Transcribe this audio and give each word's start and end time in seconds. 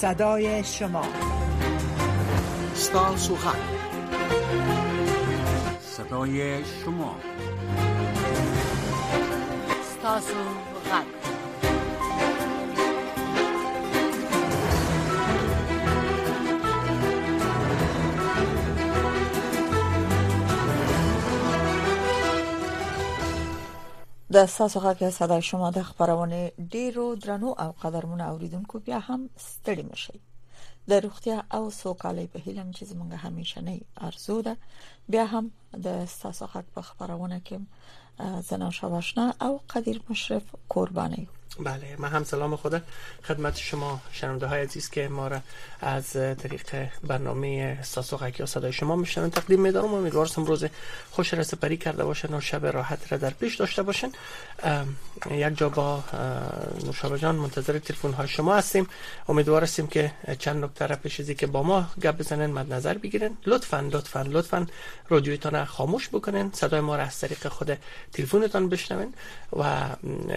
صدای 0.00 0.64
شما 0.64 1.02
ستا 2.74 3.16
سوخن 3.16 3.58
صدای 5.94 6.64
شما 6.64 7.16
ستا 9.84 10.20
سوخن 10.20 11.25
د 24.36 24.46
ساسو 24.56 24.78
حق 24.84 25.02
صداي 25.18 25.42
شما 25.50 25.68
د 25.74 25.80
خبرونه 25.88 26.38
ډیرو 26.74 27.04
درنو 27.22 27.50
او 27.62 27.70
قدرمنو 27.82 28.24
اوریدونکو 28.32 28.74
بیا 28.86 28.98
هم 29.08 29.20
ستړي 29.44 29.82
مشي 29.92 30.18
د 30.90 30.92
روغتیا 31.04 31.36
او 31.56 31.62
سوکالۍ 31.82 32.26
په 32.34 32.38
هیله 32.46 32.64
چې 32.76 32.82
زمونږ 32.90 33.10
همیشنۍ 33.24 33.78
ارزو 34.08 34.36
ده 34.46 34.54
بیا 35.12 35.24
هم 35.32 35.44
د 35.86 35.88
ساسو 36.16 36.46
حق 36.54 36.66
په 36.76 36.82
خبرونه 36.88 37.38
کې 37.46 37.56
زنا 38.50 38.68
شواشنا 38.80 39.26
او 39.46 39.52
قدیر 39.72 39.98
مشرف 40.10 40.54
قرباني 40.74 41.24
بله 41.62 41.84
من 41.98 42.08
هم 42.08 42.24
سلام 42.24 42.56
خدا 42.56 42.80
خدمت 43.22 43.56
شما 43.56 44.00
شنونده 44.12 44.46
های 44.46 44.60
عزیز 44.60 44.90
که 44.90 45.08
ما 45.08 45.28
را 45.28 45.40
از 45.80 46.12
طریق 46.12 46.88
برنامه 47.08 47.78
ساس 47.82 48.12
و 48.12 48.46
صدای 48.46 48.72
شما 48.72 48.96
میشنن 48.96 49.30
تقدیم 49.30 49.60
میدارم 49.60 49.94
امیدوار 49.94 50.28
امروز 50.36 50.64
خوش 51.10 51.34
را 51.34 51.42
سپری 51.42 51.76
کرده 51.76 52.04
باشن 52.04 52.34
و 52.34 52.40
شب 52.40 52.66
راحت 52.66 53.12
را 53.12 53.18
در 53.18 53.30
پیش 53.30 53.56
داشته 53.56 53.82
باشن 53.82 54.12
یک 55.30 55.58
جا 55.58 55.68
با 55.68 56.04
نوشابه 56.86 57.18
جان 57.18 57.34
منتظر 57.34 57.78
تلفن 57.78 58.12
های 58.12 58.28
شما 58.28 58.54
هستیم 58.56 58.86
امیدوار 59.28 59.62
هستیم 59.62 59.86
که 59.86 60.12
چند 60.38 60.64
نکته 60.64 60.86
را 60.86 60.96
پیش 60.96 61.20
که 61.20 61.46
با 61.46 61.62
ما 61.62 61.86
گپ 62.02 62.16
بزنن 62.16 62.50
مد 62.52 62.72
نظر 62.72 62.98
بگیرن 62.98 63.30
لطفا 63.46 63.88
لطفا 63.92 64.24
لطفا 64.28 64.66
رادیویتان 65.08 65.52
را 65.52 65.64
خاموش 65.64 66.08
بکنن 66.08 66.50
صدای 66.52 66.80
ما 66.80 66.96
را 66.96 67.02
از 67.02 67.20
طریق 67.20 67.48
خود 67.48 67.76
تلفنتان 68.12 68.68
بشنوین 68.68 69.14
و 69.58 69.70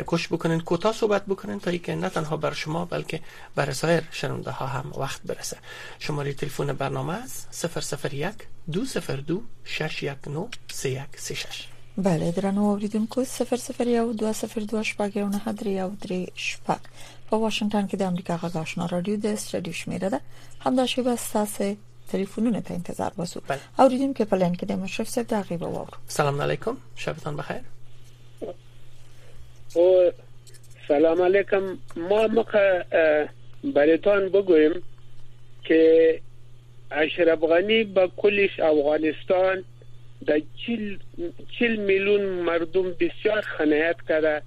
کش 0.08 0.28
بکنن 0.28 0.59
کوتاه 0.59 0.94
صحبت 1.10 1.26
بکنین 1.26 1.60
تا 1.60 1.70
اینکه 1.72 1.96
نه 1.96 2.10
تنها 2.10 2.38
بر 2.38 2.54
شما 2.54 2.86
بلکه 2.86 3.20
بر 3.56 3.72
سایر 3.74 4.04
شنونده 4.12 4.52
ها 4.52 4.66
هم 4.68 4.92
وقت 4.98 5.22
برسه 5.22 5.58
شماره 6.00 6.34
تلفن 6.34 6.74
برنامه 6.74 7.14
است 7.14 7.66
001 8.12 8.34
202 8.68 9.42
619 9.64 10.50
3136 10.72 11.68
بله 11.98 12.32
درنو 12.32 12.64
اوریدونکو 12.64 13.22
001 13.24 14.18
202 14.18 14.84
شپږ 14.84 15.16
یو 15.16 15.30
نه 15.30 15.42
یو 15.66 15.92
په 17.32 17.38
واشنگتن 17.38 17.88
کې 17.88 17.96
د 17.96 18.02
امریکا 18.02 18.38
غږ 18.44 18.56
آشنا 18.56 18.86
رادیو 18.86 19.16
د 19.18 19.26
استرادیو 19.26 19.74
شمیره 19.74 20.10
ده 20.10 20.22
دا 20.78 20.86
شیبه 20.86 21.16
ساس 21.16 21.58
تلیفونونه 22.12 22.62
تا 22.62 22.74
انتظار 22.74 23.12
واسو 23.18 23.42
بله. 23.48 23.60
اوریدیم 23.80 24.14
که 24.14 24.26
پلین 24.26 24.56
که 24.56 24.66
دیمه 24.66 24.84
مشرف 24.84 25.10
سب 25.10 25.28
دقیقه 25.28 25.66
وارو 25.66 25.94
سلام 26.08 26.42
علیکم 26.42 26.78
شبتان 26.96 27.36
بخیر 27.38 27.62
خب. 29.74 30.14
سلام 30.90 31.22
علیکم 31.22 31.78
ما 31.95 32.28
مقه 32.28 32.86
برتان 33.76 34.30
بگویم 34.30 34.72
که 35.64 36.20
اشرف 36.92 37.40
غنی 37.40 37.84
به 37.84 38.09
کلش 38.18 38.59
افغانستان 38.59 39.64
در 40.26 40.42
چل, 40.58 40.98
چل 41.59 41.76
میلیون 41.76 42.22
مردم 42.22 42.92
بسیار 43.00 43.42
خنایت 43.42 43.96
کرده 44.08 44.42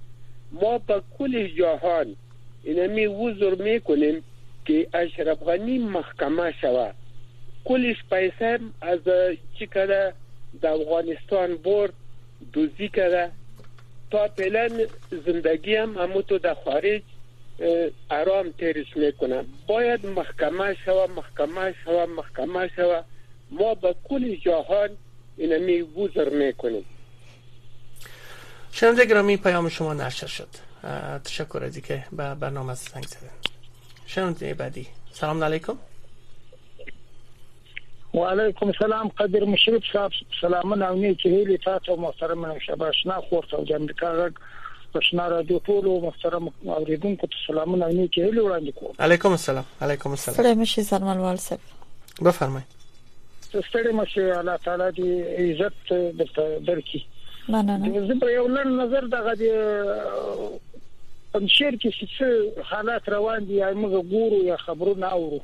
ما 0.51 0.77
به 0.77 1.01
کل 1.17 1.47
جهان 1.47 2.15
اینمی 2.63 3.05
وزر 3.05 3.55
میکنیم 3.63 4.23
که 4.65 4.87
اشرف 4.93 5.37
غنی 5.43 5.77
محکمه 5.77 6.51
شوه 6.61 6.91
کلش 7.65 7.97
پیسه 8.11 8.59
از 8.81 8.99
چی 9.59 9.67
کرده 9.67 10.13
در 10.61 10.69
افغانستان 10.71 11.55
برد 11.55 11.93
دوزی 12.53 12.89
کرده 12.89 13.31
تا 14.13 14.27
فعلا 14.37 14.85
زندگیم 15.25 15.97
همو 15.97 16.21
تو 16.21 16.37
در 16.37 16.53
خارج 16.53 17.01
آرام 18.09 18.51
تیرش 18.51 18.97
میکنم 18.97 19.45
باید 19.67 20.05
محکمه 20.05 20.75
شوه 20.85 21.07
محکمه 21.15 21.73
شوه 21.85 22.05
محکمه 22.05 22.67
شوه 22.75 23.01
ما 23.51 23.73
به 23.75 23.95
کل 24.09 24.35
جهان 24.35 24.89
اینمی 25.37 25.81
وزر 25.81 26.29
میکنیم 26.29 26.85
شنونده 28.71 29.05
گرامی 29.05 29.37
پیام 29.37 29.69
شما 29.69 29.93
نشر 29.93 30.27
شد 30.27 30.47
تشکر 31.23 31.63
از 31.63 31.77
که 31.79 32.05
به 32.11 32.35
برنامه 32.35 32.75
سنگ 32.75 33.03
زدن 33.05 33.33
شنونده 34.05 34.53
بعدی 34.53 34.87
سلام 35.11 35.43
علیکم 35.43 35.77
وعلیکم 38.13 38.71
سلام 38.79 39.07
قدر 39.07 39.43
مشرف 39.43 39.81
صاحب 39.93 40.11
سلامونه 40.41 40.85
او 40.85 40.95
نیک 40.97 41.25
هیلې 41.27 41.63
تاسو 41.65 41.95
محترم 42.01 42.45
شباشنا 42.65 43.15
خور 43.29 43.45
ته 43.51 43.63
د 43.69 43.75
امریکا 43.77 44.09
غږ 44.17 44.41
پښنا 44.97 45.25
رادیو 45.33 45.61
ټول 45.69 45.87
محترم 46.03 46.49
اوریدونکو 46.75 47.27
ته 47.31 47.39
سلامونه 47.45 47.85
او 47.85 47.95
نیک 47.99 48.17
هیلې 48.19 48.43
وړاندې 48.43 48.75
کوم 48.79 49.01
علیکم 49.07 49.37
السلام 49.37 49.71
علیکم 49.87 50.15
السلام 50.17 50.37
سلام 50.41 50.61
شي 50.73 50.83
سلمان 50.89 51.23
وال 51.23 51.41
صاحب 51.45 52.27
بفرمایئ 52.27 52.63
ستړي 52.65 53.95
مشه 54.01 54.35
الله 54.41 54.57
تعالی 54.67 54.89
دې 54.97 55.39
عزت 55.45 55.89
درکړي 55.93 57.01
نه 57.55 57.63
نه 57.71 57.79
نه 57.87 58.03
زه 58.11 58.19
په 58.25 58.35
یو 58.35 58.43
لن 58.57 58.75
نظر 58.83 59.07
دغه 59.15 59.33
دې 59.39 60.37
په 61.31 61.49
شعر 61.55 61.79
کې 61.79 62.13
څه 62.17 62.69
حالات 62.73 63.09
روان 63.15 63.47
دي 63.49 63.59
یا 63.61 63.71
موږ 63.73 64.13
ګورو 64.13 64.43
یا 64.51 64.59
خبرونه 64.67 65.11
اورو 65.17 65.41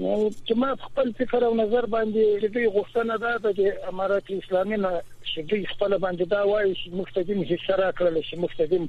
نو 0.00 0.10
چې 0.32 0.54
ما 0.62 0.66
خپل 0.80 1.08
فکر 1.20 1.44
او 1.46 1.54
نظر 1.60 1.86
باندې 1.92 2.50
دې 2.56 2.66
غوښتنه 2.74 3.14
ده 3.22 3.52
چې 3.60 3.86
امارات 3.92 4.28
اسلامي 4.36 4.76
نه 4.82 4.90
چې 5.30 5.64
خپل 5.70 5.96
باندې 6.04 6.28
دا 6.34 6.42
وایي 6.50 6.72
چې 6.80 6.98
مستقیم 6.98 7.40
حصہ 7.48 7.78
راکړل 7.80 8.28
شي 8.28 8.38
مستقیم 8.44 8.84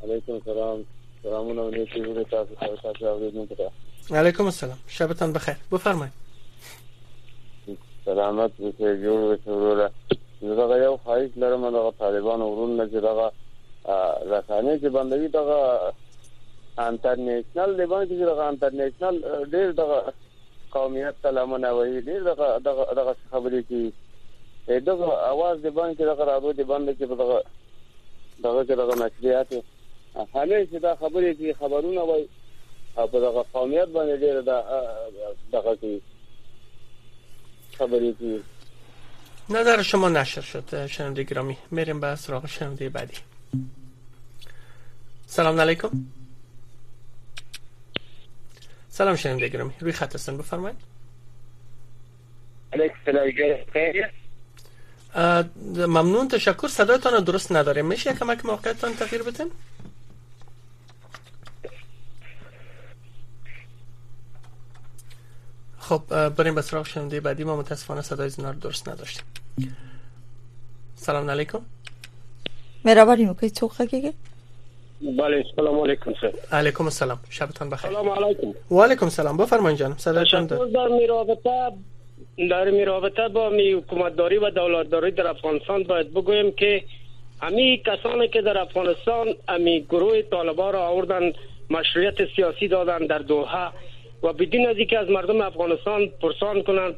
علیکم 0.03 0.39
سلام 0.45 0.85
سلامونه 1.23 1.61
علیکم 1.61 2.23
تاسو 2.23 2.55
تاسو 2.81 3.05
اوریدونکو 3.05 3.55
ته 3.55 3.71
علیکم 4.15 4.45
السلام 4.45 4.77
شبتان 4.87 5.33
بخیر 5.33 5.55
بفرمایید 5.71 6.13
سلامت 8.05 8.51
اوسئ 8.57 8.77
جوړ 9.03 9.07
اوسئ 9.19 9.49
وروره 9.49 9.91
زه 10.41 10.55
دغه 10.55 10.75
یو 10.77 10.97
خواهش 10.97 11.31
لرم 11.35 11.69
دغه 11.69 11.91
طالبان 11.99 12.41
ورون 12.41 12.77
نه 12.77 12.87
چې 12.87 12.95
دغه 13.03 13.31
رسانې 14.31 14.81
چې 14.81 14.85
بندوي 14.85 15.27
دغه 15.27 15.93
انټرنیشنل 16.79 17.77
دی 17.79 17.85
باندې 17.85 18.11
چې 18.19 18.23
دغه 18.29 18.43
انټرنیشنل 18.51 19.45
ډیر 19.51 19.71
دغه 19.71 20.13
قومیت 20.71 21.15
ته 21.23 21.29
لمنه 21.31 21.69
وایي 21.71 22.01
دغه 22.01 22.59
دغه 22.65 22.93
دغه 22.93 23.15
خبرې 23.31 23.63
کی 23.67 23.93
دغه 24.79 25.29
اواز 25.29 25.57
د 25.61 25.69
باندې 25.69 25.99
دغه 26.01 26.23
راډیو 26.25 26.51
د 26.57 26.61
باندې 26.63 26.91
کې 26.97 27.03
دغه 27.05 27.43
دغه 28.43 28.63
دغه 28.63 28.95
نشریات 29.05 29.47
هله 30.35 30.65
چې 30.71 30.75
دا 30.81 30.95
خبرې 30.95 31.33
کی 31.37 31.53
خبرونه 31.53 32.01
وایي 32.03 32.29
او 32.97 33.07
په 33.07 33.19
دغه 33.19 33.45
قومیت 33.53 33.87
باندې 33.93 34.15
ډیره 34.23 34.41
دا 34.41 34.63
دغه 35.51 35.75
کی 35.75 36.01
خبرې 37.79 38.11
کی 38.19 38.43
نظر 39.49 39.81
شما 39.81 40.09
نشر 40.09 40.41
شد 40.41 40.85
شنونده 40.87 41.23
گرامی 41.23 41.57
میریم 41.71 41.99
به 41.99 42.15
سراغ 42.15 42.45
شنونده 42.45 42.89
بعدی 42.89 43.15
سلام 45.27 45.59
علیکم 45.61 45.89
سلام 48.97 49.15
شنونده 49.15 49.45
دیگرم 49.47 49.73
روی 49.79 49.91
خط 49.91 50.15
هستن 50.15 50.37
بفرمایید 50.37 50.77
ممنون 55.77 56.27
تشکر 56.27 56.67
صدایتان 56.67 57.13
رو 57.13 57.19
درست 57.19 57.51
نداره 57.51 57.81
میشه 57.81 58.13
کمک 58.13 58.45
موقعیتان 58.45 58.95
تغییر 58.95 59.23
بتن 59.23 59.45
خب 65.79 66.29
بریم 66.29 66.55
به 66.55 66.61
سراغ 66.61 66.85
شنونده 66.87 67.19
بعدی 67.19 67.43
ما 67.43 67.55
متاسفانه 67.57 68.01
صدای 68.01 68.29
زنار 68.29 68.53
درست 68.53 68.89
نداشتیم 68.89 69.25
سلام 70.95 71.29
علیکم 71.29 71.59
مرحبا 72.85 73.13
اینو 73.13 73.33
که 73.33 73.49
تو 73.49 73.69
بله 75.01 75.45
سلام 75.55 75.79
علیکم 75.79 76.13
سر 76.21 76.29
علیکم 76.51 76.83
السلام 76.83 77.19
شبتان 77.29 77.69
بخیر 77.69 77.89
سلام 77.91 78.09
علیکم 78.09 78.53
و 78.75 78.83
علیکم 78.83 79.09
سلام 79.09 79.37
بفرمایید 79.37 79.77
جانم 79.79 79.97
در 80.45 80.87
می 82.73 82.85
رابطه 82.85 83.27
با 83.27 83.49
می 83.49 83.71
حکومتداری 83.71 84.37
و 84.37 84.49
دولتداری 84.49 85.11
در 85.11 85.27
افغانستان 85.27 85.83
باید 85.83 86.13
بگویم 86.13 86.51
که 86.51 86.83
امی 87.41 87.81
کسانی 87.85 88.27
که 88.27 88.41
در 88.41 88.57
افغانستان 88.57 89.27
همی 89.49 89.81
گروه 89.81 90.21
طالبا 90.21 90.69
را 90.69 90.79
آوردن 90.87 91.33
مشروعیت 91.69 92.15
سیاسی 92.35 92.67
دادن 92.67 92.99
در 92.99 93.19
دوها 93.19 93.73
و 94.23 94.33
بدین 94.33 94.67
از 94.69 94.75
که 94.89 94.97
از 94.99 95.09
مردم 95.09 95.41
افغانستان 95.41 96.07
پرسان 96.21 96.63
کنند 96.63 96.95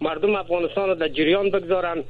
مردم 0.00 0.34
افغانستان 0.34 0.88
را 0.88 0.94
در 0.94 1.08
جریان 1.08 1.50
بگذارند 1.50 2.04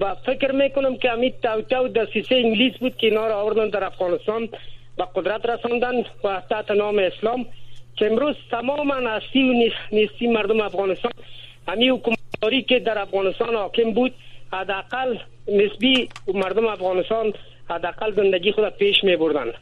و 0.00 0.14
فکر 0.26 0.52
میکنم 0.52 0.96
که 0.96 1.10
همین 1.10 1.32
و 1.44 1.88
دستیسه 1.88 2.34
انگلیس 2.34 2.76
بود 2.76 2.96
که 2.96 3.06
اینا 3.06 3.26
را 3.26 3.36
آوردن 3.42 3.68
در 3.68 3.84
افغانستان 3.84 4.48
به 4.96 5.06
قدرت 5.14 5.46
رساندن 5.46 5.94
و 6.24 6.42
تحت 6.50 6.70
نام 6.70 6.98
اسلام 6.98 7.46
که 7.96 8.06
امروز 8.06 8.36
تماما 8.50 8.94
هستی 8.94 9.42
و 9.42 9.52
نیستی 9.96 10.26
مردم 10.26 10.60
افغانستان 10.60 11.12
همی 11.68 11.88
حکومتداری 11.88 12.62
که 12.62 12.78
در 12.78 12.98
افغانستان 12.98 13.54
حاکم 13.54 13.90
بود 13.90 14.14
حداقل 14.52 15.16
نسبی 15.48 16.08
مردم 16.34 16.66
افغانستان 16.66 17.32
حداقل 17.70 18.12
زندگی 18.14 18.52
خود 18.52 18.68
پیش 18.68 19.04
می 19.04 19.16
بردن 19.16 19.52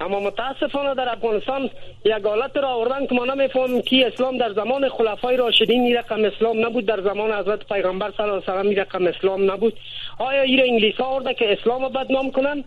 اما 0.00 0.20
متاسفانه 0.20 0.94
در 0.94 1.08
افغانستان 1.08 1.70
یک 2.04 2.24
حالت 2.24 2.56
را 2.56 2.68
آوردن 2.68 3.06
که 3.06 3.14
ما 3.14 3.24
نمیفهمیم 3.24 3.82
که 3.82 4.06
اسلام 4.06 4.38
در 4.38 4.52
زمان 4.52 4.88
خلفای 4.88 5.36
راشدین 5.36 5.82
این 5.82 5.96
رقم 5.96 6.24
اسلام 6.24 6.66
نبود 6.66 6.86
در 6.86 7.00
زمان 7.00 7.32
حضرت 7.32 7.68
پیغمبر 7.72 8.12
صلی 8.16 8.26
الله 8.26 8.42
علیه 8.50 8.58
و 8.62 8.66
این 8.66 8.76
رقم 8.78 9.06
اسلام 9.06 9.50
نبود 9.50 9.78
آیا 10.18 10.42
ایر 10.42 10.62
انگلیس 10.62 10.94
ها 10.94 11.04
آورده 11.04 11.34
که 11.34 11.52
اسلام 11.52 11.82
را 11.82 11.88
بدنام 11.88 12.30
کنن 12.30 12.64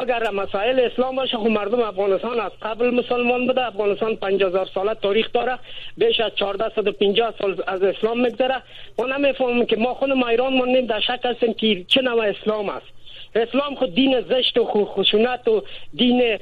اگر 0.00 0.30
مسائل 0.30 0.80
اسلام 0.80 1.16
باشه 1.16 1.36
خو 1.36 1.44
خب 1.44 1.50
مردم 1.50 1.82
افغانستان 1.82 2.40
از 2.40 2.52
قبل 2.62 2.90
مسلمان 2.90 3.46
بوده 3.46 3.66
افغانستان 3.66 4.16
5000 4.16 4.66
ساله 4.74 4.94
تاریخ 4.94 5.32
داره 5.32 5.58
بیش 5.96 6.20
از 6.20 6.32
1450 6.40 7.34
سال 7.42 7.56
از 7.66 7.82
اسلام 7.82 8.20
میگذره 8.20 8.62
ما 8.98 9.06
نمیفهمیم 9.06 9.66
که 9.66 9.76
ما 9.76 9.94
خود 9.94 10.10
ما 10.10 10.26
ایران 10.28 10.56
ما 10.58 10.64
نیم 10.64 10.86
در 10.86 11.00
شک 11.00 11.20
هستیم 11.24 11.54
که 11.54 11.84
چه 11.84 12.00
نوع 12.00 12.24
اسلام 12.24 12.68
است 12.68 12.86
اسلام 13.34 13.74
خود 13.74 13.94
دین 13.94 14.20
زشت 14.20 14.58
و 14.58 14.64
خشونت 14.64 15.48
و 15.48 15.62
دین 15.94 16.38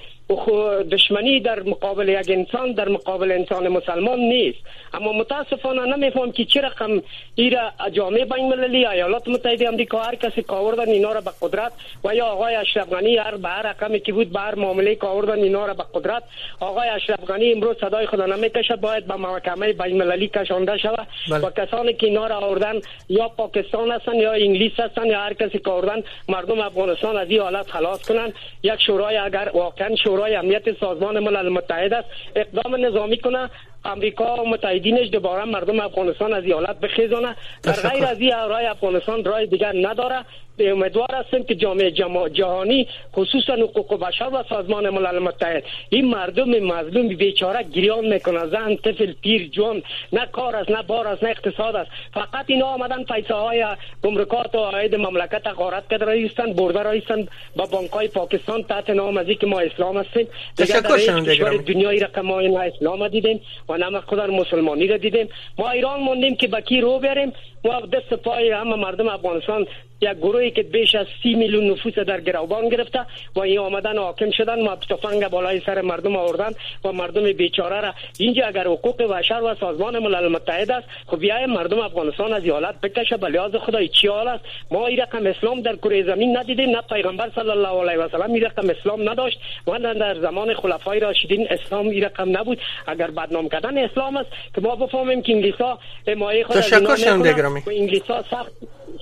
دشمنی 0.90 1.40
در 1.40 1.62
مقابل 1.62 2.08
یک 2.08 2.30
انسان 2.30 2.72
در 2.72 2.88
مقابل 2.88 3.32
انسان 3.32 3.68
مسلمان 3.68 4.18
نیست 4.18 4.58
اما 4.94 5.12
متاسفانه 5.12 5.96
نمیفهم 5.96 6.32
که 6.32 6.44
چه 6.44 6.60
رقم 6.60 7.02
ایرا 7.34 7.70
جامعه 7.92 8.24
بین 8.24 8.52
المللی 8.52 8.86
ایالات 8.86 9.28
متحده 9.28 9.68
آمریکا 9.68 9.98
هر 10.02 10.14
کسی 10.14 10.42
کاوردن 10.42 10.90
اینا 10.92 11.12
را 11.12 11.20
به 11.20 11.30
قدرت 11.40 11.72
و 12.04 12.14
یا 12.14 12.26
آقای 12.26 12.54
اشرف 12.54 12.92
غنی 12.92 13.16
هر 13.16 13.36
به 13.36 13.48
هر 13.48 13.62
رقمی 13.62 14.00
که 14.00 14.12
بود 14.12 14.32
به 14.32 14.40
هر 14.40 14.54
معامله 14.54 14.94
کاوردن 14.94 15.42
اینا 15.42 15.66
را 15.66 15.74
به 15.74 15.84
قدرت 15.94 16.22
آقای 16.60 16.88
اشرف 16.88 17.20
غنی 17.24 17.52
امروز 17.52 17.76
صدای 17.80 18.06
خدا 18.06 18.26
نمیکشد 18.26 18.76
باید 18.80 19.06
به 19.06 19.14
با 19.16 19.16
محکمه 19.16 19.72
بین 19.72 20.00
المللی 20.00 20.28
کشانده 20.28 20.78
شود 20.78 21.06
بله. 21.30 21.38
و 21.40 21.50
کسانی 21.50 21.92
که 21.92 22.06
اینا 22.06 22.26
را 22.26 22.36
آوردن 22.36 22.80
یا 23.08 23.28
پاکستان 23.28 23.90
هستن 23.90 24.14
یا 24.14 24.32
انگلیس 24.32 24.72
هستن 24.80 25.06
یا 25.06 25.20
هر 25.20 25.32
کسی 25.34 25.58
کاوردن 25.58 26.02
مردم 26.28 26.60
افغانستان 26.60 27.16
از 27.16 27.30
این 27.30 27.40
حالت 27.40 27.68
خلاص 27.70 28.02
کنن 28.02 28.32
یک 28.62 28.82
شورای 28.86 29.16
اگر 29.16 29.50
واقعا 29.54 29.88
شورای 30.16 30.34
امنیت 30.36 30.78
سازمان 30.80 31.18
ملل 31.18 31.48
متحد 31.48 31.92
است 31.94 32.08
اقدام 32.36 32.86
نظامی 32.86 33.18
کنه 33.18 33.50
امریکا 33.86 34.36
و 34.36 34.48
متحدینش 34.48 35.08
دوباره 35.08 35.44
مردم 35.44 35.80
افغانستان 35.80 36.32
از 36.32 36.44
ایالت 36.44 36.80
بخیزانه 36.80 37.36
در 37.62 37.72
غیر 37.72 38.04
از 38.04 38.20
این 38.20 38.32
رای 38.48 38.66
افغانستان 38.66 39.24
رای 39.24 39.46
دیگر 39.46 39.72
نداره 39.82 40.24
امیدوار 40.58 41.08
هستم 41.14 41.42
که 41.42 41.54
جامعه 41.54 41.90
جهانی 42.32 42.88
خصوصا 43.16 43.52
حقوق 43.54 44.00
بشر 44.00 44.28
و 44.32 44.44
سازمان 44.48 44.90
ملل 44.90 45.18
متحد 45.18 45.62
این 45.90 46.04
مردم 46.04 46.48
مظلوم 46.50 47.08
بیچاره 47.08 47.62
گریان 47.62 48.06
میکنه 48.14 48.46
زن 48.46 48.76
طفل 48.76 49.12
پیر 49.22 49.48
جون 49.48 49.82
نه 50.12 50.26
کار 50.32 50.56
است 50.56 50.70
نه 50.70 50.82
بار 50.82 51.08
است 51.08 51.22
نه 51.24 51.30
اقتصاد 51.30 51.76
است 51.76 51.90
فقط 52.14 52.44
اینا 52.46 52.66
آمدن 52.66 53.04
پیسه 53.04 53.34
های 53.34 53.64
گمرکات 54.04 54.54
و 54.54 54.58
عاید 54.58 54.94
مملکت 54.94 55.46
غارت 55.46 55.88
کرده 55.90 56.04
رایستن 56.04 56.52
برده 56.52 56.82
رایستن 56.82 57.26
با 57.56 57.68
های 57.92 58.08
پاکستان 58.08 58.62
تحت 58.62 58.90
نام 58.90 59.16
از 59.16 59.26
که 59.26 59.46
ما 59.46 59.60
اسلام 59.60 59.96
هستیم 59.96 60.26
دیگر 60.56 60.80
در 60.80 61.50
دنیای 61.56 61.98
رقم 62.00 62.22
ما 62.22 62.60
اسلام 62.62 63.08
دیدیم 63.08 63.40
و 63.76 63.90
نمک 63.90 64.12
مسلمانی 64.12 64.86
را 64.86 64.96
دیدیم 64.96 65.28
ما 65.58 65.70
ایران 65.70 66.00
موندیم 66.00 66.36
که 66.36 66.48
با 66.48 66.60
کی 66.60 66.80
رو 66.80 66.98
بیاریم 66.98 67.32
و 67.68 67.86
دست 67.86 68.14
پای 68.22 68.50
همه 68.50 68.76
مردم 68.76 69.08
افغانستان 69.08 69.66
یک 70.00 70.10
گروهی 70.12 70.50
که 70.50 70.62
بیش 70.62 70.94
از 70.94 71.06
سی 71.22 71.34
میلیون 71.34 71.70
نفوس 71.70 71.94
در 71.94 72.20
گروبان 72.20 72.68
گرفته 72.68 73.00
و 73.34 73.40
این 73.40 73.58
آمدن 73.58 73.98
حاکم 73.98 74.30
شدن 74.38 74.60
و 74.60 74.76
تفنگ 74.76 75.26
بالای 75.28 75.60
سر 75.66 75.80
مردم 75.80 76.16
آوردن 76.16 76.50
و 76.84 76.92
مردم 76.92 77.32
بیچاره 77.32 77.80
را 77.80 77.94
اینجا 78.18 78.46
اگر 78.46 78.64
حقوق 78.64 79.02
بشر 79.02 79.40
و 79.44 79.54
سازمان 79.60 79.98
ملل 79.98 80.28
متحد 80.28 80.70
است 80.70 80.86
خب 81.06 81.18
بیا 81.18 81.46
مردم 81.46 81.78
افغانستان 81.78 82.32
از 82.32 82.44
حالت 82.44 82.80
بکشه 82.80 83.16
به 83.16 83.28
لحاظ 83.28 83.54
خدای 83.54 83.88
چی 83.88 84.08
حال 84.08 84.28
است 84.28 84.44
ما 84.70 84.86
این 84.86 84.98
رقم 85.00 85.26
اسلام 85.26 85.60
در 85.62 85.76
کره 85.76 86.02
زمین 86.06 86.36
ندیدیم 86.36 86.70
نه 86.70 86.80
پیغمبر 86.88 87.30
صلی 87.34 87.50
الله 87.50 87.82
علیه 87.82 88.02
و 88.04 88.08
سلم 88.08 88.32
این 88.32 88.42
رقم 88.44 88.70
اسلام 88.70 89.08
نداشت 89.10 89.38
و 89.66 89.78
در 89.78 90.14
زمان 90.20 90.54
خلفای 90.54 91.00
راشدین 91.00 91.46
اسلام 91.50 91.88
این 91.88 92.04
رقم 92.04 92.38
نبود 92.38 92.58
اگر 92.86 93.10
بدنام 93.10 93.48
کردن 93.48 93.78
اسلام 93.78 94.16
است 94.16 94.28
که 94.54 94.60
ما 94.60 94.76
بفهمیم 94.76 95.22
که 95.22 95.32
انگلیسا 95.32 95.78
حمایه 96.08 96.44
خود 96.44 96.56
تشکر 96.60 97.55
بفرمایید 97.56 97.82
انګلیس 97.82 98.02
سخت 98.30 98.52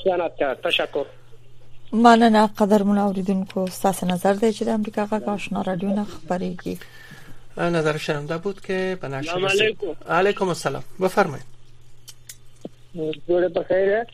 خیانت 0.03 0.37
کرد 0.37 0.61
تشکر 0.61 1.05
مننه 1.93 2.51
قدرمن 2.59 2.99
اوریدونکو 2.99 3.67
ستاسو 3.67 4.07
نظر 4.07 4.33
دی 4.35 4.53
چې 4.53 4.63
د 4.67 4.69
امریکا 4.69 5.07
غږ 5.13 5.29
آشنا 5.29 5.63
رادیو 5.63 5.89
نه 5.89 6.05
خبريږي 6.05 6.77
نظر 7.59 7.99
ده 8.29 8.39
بود 8.39 8.61
که 8.61 8.99
به 9.01 9.09
نقش 9.09 9.29
علیکم 10.09 10.49
السلام 10.49 10.83
بفرمایید 11.01 11.45
جوړه 12.95 13.53
بخیر 13.57 14.05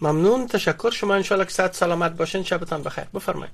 ممنون 0.00 0.46
تشکر 0.46 0.90
شما 0.90 1.14
ان 1.14 1.22
شاء 1.22 1.36
الله 1.38 1.46
که 1.46 1.52
صحت 1.52 1.74
سلامت 1.74 2.12
باشین 2.16 2.42
شبتان 2.42 2.82
بخیر 2.82 3.04
بفرمایید 3.14 3.52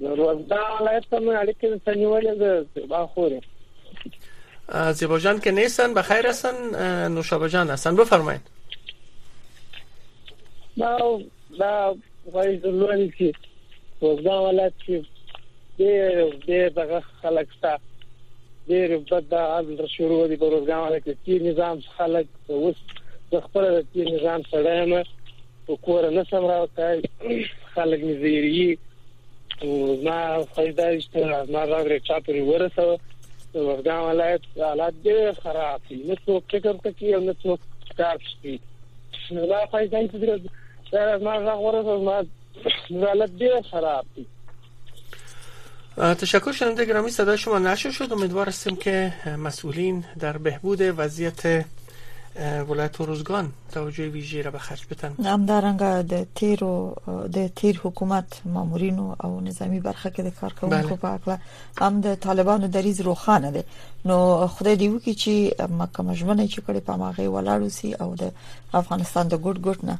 روزګار 0.00 0.82
لایته 0.84 1.16
مې 1.18 1.42
اړیکې 1.42 1.80
څنګه 1.86 2.06
ولې 2.14 2.88
باخوره 2.88 3.40
آذربایجان 4.68 5.40
که 5.40 5.50
نیستن 5.50 5.94
به 5.94 6.02
خیر 6.02 6.26
هستن 6.26 6.74
نوشابجان 7.12 7.70
هستن 7.70 7.96
بفرمایید 7.96 8.40
ما 10.76 11.20
ما 11.58 11.96
وایز 12.32 12.64
لونی 12.64 13.08
کی 13.10 13.32
وزدان 14.02 14.42
ولایت 14.44 14.72
کې 14.86 15.04
ډېر 15.78 16.36
ډېر 16.46 16.68
دغه 16.76 17.00
خلک 17.22 17.46
شته 17.58 17.78
ډېر 18.68 18.90
بد 19.10 19.24
د 19.78 19.86
شروع 19.86 20.28
دي 20.28 20.36
په 20.36 20.48
روزګان 20.50 20.80
ولایت 20.86 21.04
کې 21.06 21.14
چې 21.26 21.32
نظام 21.42 21.80
خلک 21.98 22.26
اوس 22.46 22.76
د 23.32 23.40
خپل 23.40 23.82
د 23.94 23.98
نظام 23.98 24.42
سره 24.50 24.84
ما 24.86 25.02
په 25.66 25.76
کور 25.82 26.10
نه 26.10 26.24
سم 26.30 26.46
راوځي 26.46 27.46
خلک 27.74 28.00
مزيري 28.04 28.78
او 29.62 29.96
ما 30.02 30.42
فائدہ 30.54 30.98
شته 31.00 31.42
ما 31.52 31.64
راغره 31.64 31.98
چا 31.98 32.20
پر 32.20 32.34
ورسوه 32.42 32.98
دا 33.64 34.08
ولایت 34.10 34.40
حالات 34.60 34.94
ډېر 35.04 35.32
خراب 35.42 35.80
دي 35.88 35.96
نه 36.08 36.16
څوک 36.26 36.42
فکر 36.52 36.72
کوي 36.84 37.14
او 37.14 37.20
نه 37.28 37.34
څوک 37.42 37.60
کار 37.98 38.16
کوي 38.42 38.58
نو 39.30 39.46
دا 39.46 39.60
فایده 39.72 40.06
دې 40.08 40.48
دا 40.92 41.18
ما 41.24 41.34
راغورم 41.48 41.88
ما 42.06 42.18
حالات 43.08 43.32
ډېر 43.40 43.62
خراب 43.70 44.04
دي 44.16 44.24
تشکر 46.18 46.52
شنونده 46.52 46.84
گرامی 46.84 47.10
صدا 47.10 47.36
شما 47.36 47.58
نشر 47.58 47.90
شد 47.90 48.12
امیدوار 48.12 48.48
هستیم 48.48 48.76
که 48.76 49.12
مسئولین 49.38 50.04
در 50.20 50.38
بهبود 50.38 50.78
وضعیت 50.80 51.64
ولایت 52.40 53.00
و 53.00 53.06
روزگان 53.06 53.52
توجه 53.72 54.06
ویژه 54.08 54.42
را 54.42 54.50
به 54.50 54.58
خرج 54.58 54.86
بتن 54.90 55.14
همدارنګه 55.24 56.02
د 56.14 56.26
تیر 56.34 56.58
د 57.34 57.46
تیر 57.46 57.80
حکومت 57.84 58.40
مامورینو 58.44 59.16
او 59.24 59.40
نظامی 59.40 59.80
برخه 59.80 60.10
کې 60.10 60.20
د 60.20 60.30
کارکونکو 60.40 60.96
په 60.96 61.18
اړه 61.18 61.34
هم 61.82 62.00
د 62.00 62.14
طالبانو 62.14 62.68
دریز 62.68 63.00
روخانه 63.00 63.50
دي 63.50 63.62
نو 64.04 64.46
خدای 64.46 64.76
دی 64.76 64.88
وکي 64.88 65.14
چې 65.14 65.62
مکه 65.70 66.02
مجمنه 66.02 66.48
چې 66.48 66.60
کړي 66.68 66.80
په 66.86 66.92
ماغه 66.96 67.28
ولاړو 67.28 67.68
سي 67.68 67.94
او 67.94 68.14
د 68.14 68.32
افغانستان 68.74 69.28
د 69.28 69.34
ګډ 69.42 69.56
ګډ 69.66 69.78
نه 69.84 69.98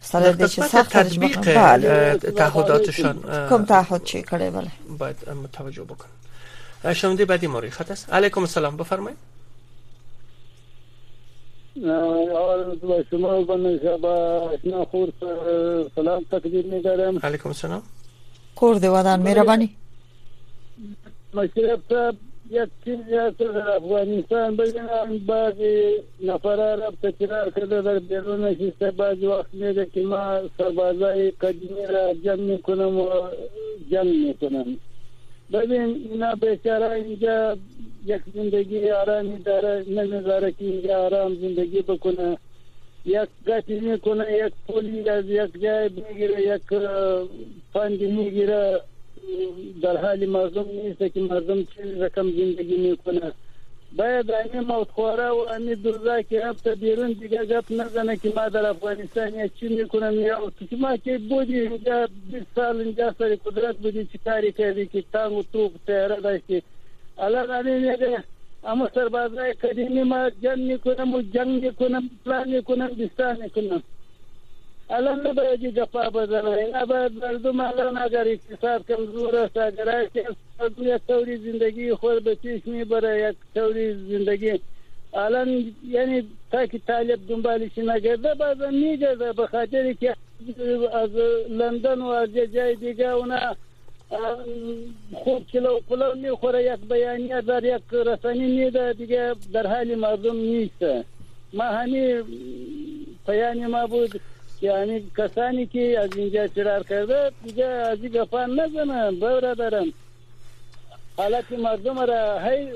سره 0.00 0.32
د 0.32 0.46
چې 0.46 0.62
سخت 0.68 0.96
تطبیق 0.96 1.40
تعهداتشان 2.38 3.18
کوم 3.48 3.64
تعهد 3.64 4.04
چې 4.06 4.18
کړي 4.30 4.50
بله 4.56 4.70
باید 4.98 5.16
متوجه 5.42 5.82
بکن 5.84 6.08
شنونده 6.94 7.24
بعدی 7.24 7.46
مورخ 7.46 7.80
هست 7.80 8.10
علیکم 8.12 8.40
السلام 8.40 8.76
بفرمایید 8.76 9.18
عرض 11.76 12.78
به 12.86 13.04
شما 13.10 13.42
باندې 13.44 13.78
شبا 13.82 14.14
آشنا 14.54 14.84
خور 14.84 15.08
سلام 15.96 16.22
تقدیم 16.30 16.66
می‌دارم 16.74 17.18
علیکم 17.22 17.48
السلام 17.48 17.82
کور 18.56 18.74
دی 18.78 18.86
ودان 18.88 19.20
مهرباني 19.22 19.70
مشرف 21.34 21.80
صاحب 21.88 22.16
یک 22.50 22.68
چیز 22.84 23.12
از 23.12 23.34
افغانستان 23.76 24.56
بگم 24.56 25.18
بعضی 25.26 25.94
نفر 26.22 26.76
را 26.76 26.92
تکرار 27.02 27.50
کرده 27.50 27.82
در 27.82 27.98
بیرون 27.98 28.44
نشسته 28.44 28.90
بعضی 28.90 29.26
وقت 29.26 29.54
میده 29.54 29.86
که 29.86 30.02
ما 30.02 30.40
سربازای 30.58 31.30
قدیمی 31.30 31.86
را 31.94 32.14
جمع 32.24 32.42
میکنم 32.50 33.00
و 33.00 33.08
جمع 33.90 34.16
میکنم 34.26 34.64
ببین 35.52 35.80
اینا 36.10 36.34
بیچاره 36.34 36.90
اینجا 36.94 37.56
یک 38.04 38.22
زندگی 38.34 38.90
آرامی 38.90 39.38
داره 39.38 39.84
نمیذاره 39.88 40.50
که 40.52 40.64
اینجا 40.64 40.96
آرام 40.98 41.34
زندگی 41.34 41.80
بکنه 41.82 42.38
یک 43.04 43.28
گتی 43.46 43.80
میکنه 43.80 44.26
یک 44.32 44.52
پولی 44.68 45.08
از 45.08 45.24
یک 45.28 45.62
جای 45.62 45.88
میگیره 46.08 46.36
یک 46.54 46.62
فندی 47.72 48.06
میگیره 48.06 48.80
در 49.82 49.96
حال 49.96 50.26
مردم 50.26 50.64
نیست 50.68 51.14
که 51.14 51.20
مردم 51.20 51.62
چه 51.64 51.98
رقم 52.00 52.30
زندگی 52.30 52.76
میکنه 52.76 53.32
باید 53.98 54.30
امی 54.30 54.66
موتخواره 54.66 55.28
و 55.28 55.46
امی 55.54 55.74
درزا 55.74 56.22
که 56.22 56.46
هفته 56.46 56.74
بیرون 56.74 57.12
دیگه 57.12 57.44
گپ 57.44 57.64
نزنه 57.70 58.16
که 58.16 58.32
ما 58.36 58.48
در 58.48 58.66
افغانستان 58.66 59.34
یا 59.34 59.46
چی 59.46 59.68
میکنم 59.68 60.20
یا 60.20 60.50
تو 60.58 60.76
ما 60.78 60.96
که 60.96 61.18
بودی 61.18 61.60
اینجا 61.60 62.08
بیس 62.32 62.42
سال 62.54 62.80
اینجا 62.80 63.14
سر 63.18 63.34
قدرت 63.46 63.76
بودی 63.76 64.04
چی 64.04 64.18
کاری 64.24 64.52
کردی 64.52 64.86
که 64.86 65.04
تانگ 65.12 65.32
و 65.32 65.42
توق 65.52 65.72
تیاره 65.86 66.20
داشتی 66.20 66.62
అలాగనే 67.26 68.14
ama 68.72 68.88
sarbazaya 68.94 69.52
kadimima 69.62 70.18
janni 70.42 70.76
kunam 70.84 71.10
janni 71.34 71.70
kunam 71.80 72.04
plani 72.24 72.60
kunam 72.68 72.94
distani 73.00 73.48
kunam 73.54 73.82
alanna 74.96 75.30
baji 75.38 75.70
gafa 75.78 76.04
bazala 76.14 76.52
ina 76.68 76.82
ba 76.90 76.98
darduma 77.16 77.66
lan 77.78 77.96
agar 78.04 78.24
iktisad 78.34 78.80
kamzor 78.88 79.34
ast 79.42 79.56
agar 79.66 79.88
ya 80.88 80.98
tauri 81.08 81.36
zindagi 81.44 81.90
khur 82.00 82.16
be 82.24 82.34
mi 82.72 82.84
bara 82.92 83.12
ya 83.22 83.30
tauri 83.54 83.86
zindagi 84.12 84.56
الان 85.24 85.50
یعنی 85.96 86.16
تا 86.52 86.66
که 86.66 86.78
طالب 86.86 87.20
دنبالش 87.28 87.78
نگرده 87.78 88.34
بعضا 88.34 88.70
میگرده 88.70 89.32
به 89.32 89.46
خاطر 89.46 89.92
که 89.92 90.10
از 91.02 91.10
لندن 91.48 91.98
و 92.02 92.06
از 92.06 92.28
جای 92.34 92.74
دیگه 92.76 93.08
اونا 93.08 93.54
خوب 95.14 95.46
کلو 95.52 95.80
کلو 95.88 96.14
میخوره 96.14 96.62
یک 96.72 96.88
بیانیه 96.88 97.40
در 97.40 97.64
یک 97.64 97.82
رسانی 97.92 98.46
میده 98.64 98.92
دیگه 98.92 99.34
در 99.52 99.66
حال 99.66 99.94
مردم 99.94 100.36
نیست 100.36 100.82
ما 101.54 101.64
همین 101.64 102.22
پیانی 103.26 103.66
ما 103.66 103.86
بود 103.86 104.20
یعنی 104.62 105.10
کسانی 105.18 105.66
که 105.66 105.98
از 105.98 106.10
اینجا 106.16 106.46
فرار 106.46 106.82
کرده 106.82 107.32
دیگه 107.44 107.64
از 107.66 107.98
این 108.02 108.12
گفان 108.12 108.60
نزنن 108.60 109.16
برادرم 109.20 109.92
حالت 111.16 111.52
مردم 111.52 111.98
را 111.98 112.38
هی 112.38 112.68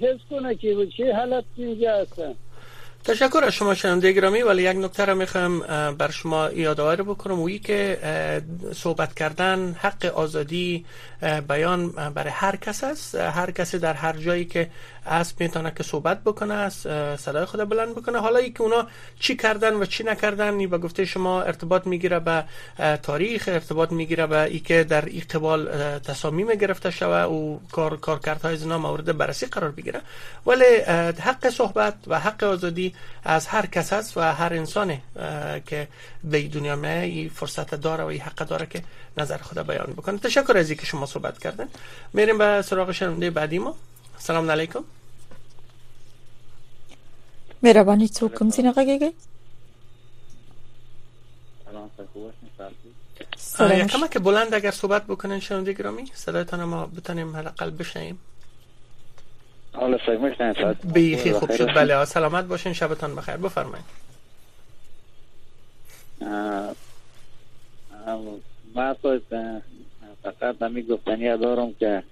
حس 0.00 0.18
کنه 0.30 0.54
که 0.54 0.86
چه 0.86 1.14
حالت 1.16 1.44
اینجا 1.56 1.92
هستن 1.96 2.34
تشکر 3.08 3.44
از 3.44 3.52
شما 3.52 3.74
شنونده 3.74 4.12
گرامی 4.12 4.42
ولی 4.42 4.62
یک 4.62 4.76
نکته 4.76 5.04
را 5.04 5.14
میخوام 5.14 5.60
بر 5.98 6.10
شما 6.10 6.50
یادآور 6.50 7.02
بکنم 7.02 7.48
یکی 7.48 7.58
که 7.58 7.98
صحبت 8.74 9.14
کردن 9.14 9.72
حق 9.80 10.04
آزادی 10.04 10.84
بیان 11.48 11.88
برای 12.14 12.30
هر 12.30 12.56
کس 12.56 12.84
است 12.84 13.14
هر 13.14 13.50
کسی 13.50 13.78
در 13.78 13.94
هر 13.94 14.12
جایی 14.12 14.44
که 14.44 14.70
اسب 15.06 15.40
میتونه 15.42 15.72
که 15.76 15.82
صحبت 15.82 16.20
بکنه 16.22 16.54
است 16.54 16.80
صدای 17.16 17.44
خود 17.44 17.60
بلند 17.60 17.88
بکنه 17.94 18.18
حالا 18.20 18.48
که 18.48 18.62
اونا 18.62 18.86
چی 19.20 19.36
کردن 19.36 19.74
و 19.74 19.84
چی 19.84 20.04
نکردن 20.04 20.66
به 20.66 20.78
گفته 20.78 21.04
شما 21.04 21.42
ارتباط 21.42 21.86
میگیره 21.86 22.18
به 22.20 22.44
تاریخ 23.02 23.48
ارتباط 23.52 23.92
میگیره 23.92 24.26
به 24.26 24.40
ای 24.42 24.58
که 24.58 24.84
در 24.84 25.04
اقتبال 25.16 25.68
تصامیم 25.98 26.46
گرفته 26.46 26.90
شوه 26.90 27.18
و 27.22 27.56
کار 27.96 28.20
های 28.44 28.56
زنا 28.56 28.78
مورد 28.78 29.16
بررسی 29.16 29.46
قرار 29.46 29.70
بگیره 29.70 30.00
ولی 30.46 30.76
حق 31.28 31.48
صحبت 31.48 31.94
و 32.06 32.20
حق 32.20 32.42
آزادی 32.44 32.94
از 33.24 33.46
هر 33.46 33.66
کس 33.66 33.92
هست 33.92 34.16
و 34.16 34.20
هر 34.20 34.54
انسانه 34.54 35.02
که 35.66 35.88
به 36.24 36.48
دنیا 36.48 36.76
می 36.76 36.86
این 36.88 37.28
فرصت 37.28 37.74
داره 37.74 38.04
و 38.04 38.06
این 38.06 38.20
حق 38.20 38.34
داره 38.42 38.66
که 38.66 38.82
نظر 39.16 39.36
خود 39.38 39.58
بیان 39.66 39.92
بکنه 39.96 40.18
تشکر 40.18 40.56
از 40.58 40.70
اینکه 40.70 40.86
شما 40.86 41.06
صحبت 41.06 41.38
کردن 41.38 41.68
میریم 42.12 42.38
به 42.38 42.62
سراغ 42.62 42.92
شنونده 42.92 43.30
بعدی 43.30 43.58
ما 43.58 43.74
سلام 44.18 44.50
علیکم 44.50 44.84
مهربانی 47.62 48.08
تو 48.08 48.28
کم 48.28 48.50
سلام 53.36 53.72
آقا 53.72 53.88
شما 53.88 54.06
که 54.06 54.18
بلند 54.18 54.54
اگر 54.54 54.70
صحبت 54.70 55.02
بکنن 55.04 55.40
شنونده 55.40 55.72
گرامی 55.72 56.10
صدایتان 56.14 56.64
ما 56.64 56.86
بتانیم 56.86 57.36
حداقل 57.36 57.70
بشنیم 57.70 58.18
حالا 59.78 59.98
خب، 59.98 60.92
بیخی 60.94 61.32
خب، 61.32 61.38
خوب 61.38 61.56
شد 61.56 61.66
بله 61.68 62.04
سلامت 62.04 62.44
باشین 62.44 62.72
شبتان 62.72 63.14
بخیر 63.16 63.36
بفرمایید 63.36 63.84
من 68.74 68.94
فقط 70.22 70.62
نمی 70.62 70.82
گفتنی 70.82 71.36
دارم 71.38 71.74
که 71.80 72.02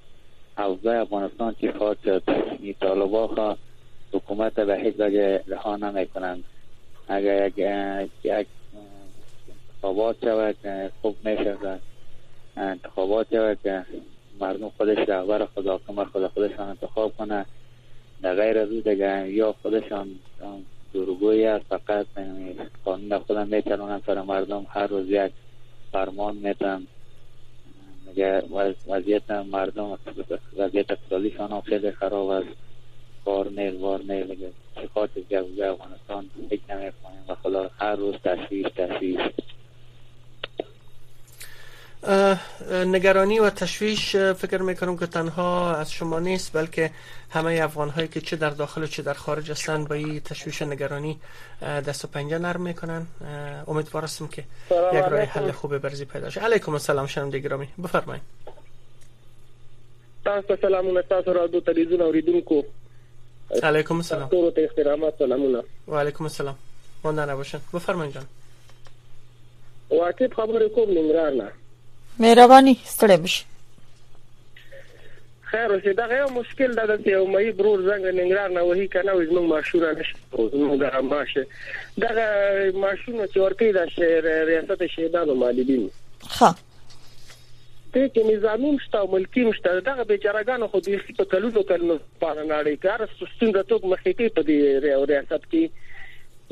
حوضه 0.57 0.91
افغانستان 0.91 1.55
چی 1.61 1.73
خواهد 1.73 1.97
شد 2.05 2.23
این 2.29 2.45
یعنی 2.47 2.75
طالبا 2.75 3.29
خواهد 3.29 3.59
حکومت 4.13 4.53
به 4.55 4.79
هیچ 4.79 4.95
وجه 4.99 5.41
رها 5.47 5.77
نمی 5.77 6.07
کنند 6.07 6.45
اگر 7.09 7.47
یک 7.47 7.67
انتخابات 9.75 10.17
شود 10.25 10.57
خوب 11.03 11.17
می 11.29 11.37
شود 11.45 11.81
انتخابات 12.57 13.27
شود 13.33 13.59
مردم 14.41 14.69
خودش 14.69 15.09
رهبر 15.09 15.47
خدا 15.55 15.81
و 15.97 16.05
خدا 16.05 16.29
خودشان 16.29 16.69
انتخاب 16.69 17.17
کنه 17.17 17.47
در 18.23 18.35
غیر 18.35 18.59
از 18.59 18.69
دیگه 18.69 19.31
یا 19.31 19.55
خودش 19.63 19.93
هم 19.93 20.09
دروگوی 20.95 21.45
هست 21.45 21.65
فقط 21.65 22.07
قانون 22.85 23.19
خودم 23.19 23.49
میتنونم 23.49 24.03
سر 24.07 24.23
مردم 24.23 24.67
هر 24.69 24.87
روز 24.87 25.11
یک 25.11 25.33
فرمان 25.93 26.37
میتن 26.37 26.87
وضعیت 28.89 29.31
مردم 29.31 29.99
وضعیت 30.59 30.87
شان 31.37 31.51
هم 31.53 31.61
خیلی 31.61 31.91
خراب 31.91 32.29
است 32.29 32.49
بار 33.25 33.49
نیل 33.49 33.79
بار 33.79 34.01
نیل 34.09 34.37
چه 34.75 34.89
خاطر 34.95 35.21
افغانستان 35.63 36.27
فکر 36.51 36.61
نمیکنیم 36.75 37.25
و 37.29 37.35
خدا 37.35 37.71
هر 37.79 37.97
روز 37.97 38.15
تشویش 38.15 38.67
تشویش 38.77 39.21
نگرانی 42.71 43.39
و 43.39 43.51
تشویش 43.51 44.17
فکر 44.17 44.63
میکنم 44.63 44.97
که 44.97 45.07
تنها 45.07 45.75
از 45.75 45.93
شما 45.93 46.19
نیست 46.19 46.53
بلکه 46.57 46.91
همه 47.31 47.61
افغان 47.63 47.89
هایی 47.91 48.09
که 48.09 48.21
چه 48.21 48.37
در 48.37 48.51
داخل 48.51 48.83
و 48.83 48.87
چه 48.87 49.03
در 49.03 49.13
خارج 49.15 49.51
هستند 49.51 49.89
با 49.89 49.95
این 49.95 50.21
تشویش 50.21 50.63
و 50.63 50.65
نگرانی 50.65 51.19
دست 51.63 52.05
و 52.05 52.09
پنجه 52.09 52.39
نرم 52.39 52.61
میکنن 52.63 53.07
امیدوار 53.67 54.03
هستم 54.03 54.27
که 54.27 54.45
یک 54.93 55.05
راه 55.05 55.21
حل 55.21 55.51
خوب 55.51 55.79
برزی 55.79 56.05
پیدا 56.05 56.31
شه 56.31 56.41
علیکم 56.41 56.73
السلام 56.73 57.07
شنونده 57.07 57.39
دیگرامی 57.39 57.69
بفرمایید 57.85 58.23
تاست 60.25 60.61
سلام 60.61 61.01
تاسو 61.03 61.33
را 61.33 61.47
دو 61.47 61.61
تلویزیون 61.61 62.41
کو. 62.41 62.63
علیکم 63.63 63.95
السلام 63.95 64.29
تو 64.29 64.51
ته 64.51 64.71
و 65.89 65.97
علیکم 65.99 66.25
السلام 66.25 66.55
مانده 67.05 67.25
نباشن. 67.27 67.61
بفرمایید 67.75 68.15
جان 68.15 68.25
واقعی 69.91 70.29
خبر 70.29 70.69
کو 70.69 70.85
نمرار 70.87 71.31
نه 71.31 71.53
مهرباني 72.25 72.75
ستړي 72.91 73.17
بشي 73.17 73.45
خیر 75.51 75.73
اوسې 75.73 75.93
دا 75.99 76.07
یو 76.19 76.29
مشکل 76.37 76.75
ده 76.79 76.87
د 76.91 77.07
یو 77.13 77.25
مې 77.27 77.53
برور 77.59 77.83
زنګ 77.89 78.09
ننګرهار 78.21 78.55
نه 78.55 78.63
وਹੀ 78.69 78.87
کنه 78.95 79.13
وې 79.17 79.27
موږ 79.35 79.45
ماشوره 79.51 79.93
نشو 79.99 80.47
موږ 80.69 80.87
هغه 80.87 81.03
ماشه 81.09 81.47
دا 82.05 82.79
ماشونه 82.85 83.27
چې 83.35 83.37
ورته 83.45 83.85
د 83.99 84.33
ریاست 84.51 84.87
شهدانو 84.95 85.35
مالبین 85.43 85.85
ها 86.39 86.51
ته 86.57 88.09
کې 88.15 88.27
نظامیم 88.31 88.81
شته 88.87 88.99
او 89.03 89.13
ملکی 89.17 89.45
مشته 89.51 89.75
دا 89.81 89.95
بیچارهګانو 90.01 90.71
خو 90.73 90.81
دې 90.89 91.17
په 91.21 91.25
کلونو 91.35 91.63
کلونو 91.71 91.99
پاره 92.25 92.43
ناړي 92.43 92.77
کار 92.87 93.07
سستون 93.21 93.55
د 93.59 93.69
توګ 93.75 93.93
مخې 93.93 94.19
کې 94.19 94.37
په 94.39 94.49
دې 94.49 94.89
ریاست 94.89 95.51
کې 95.51 95.86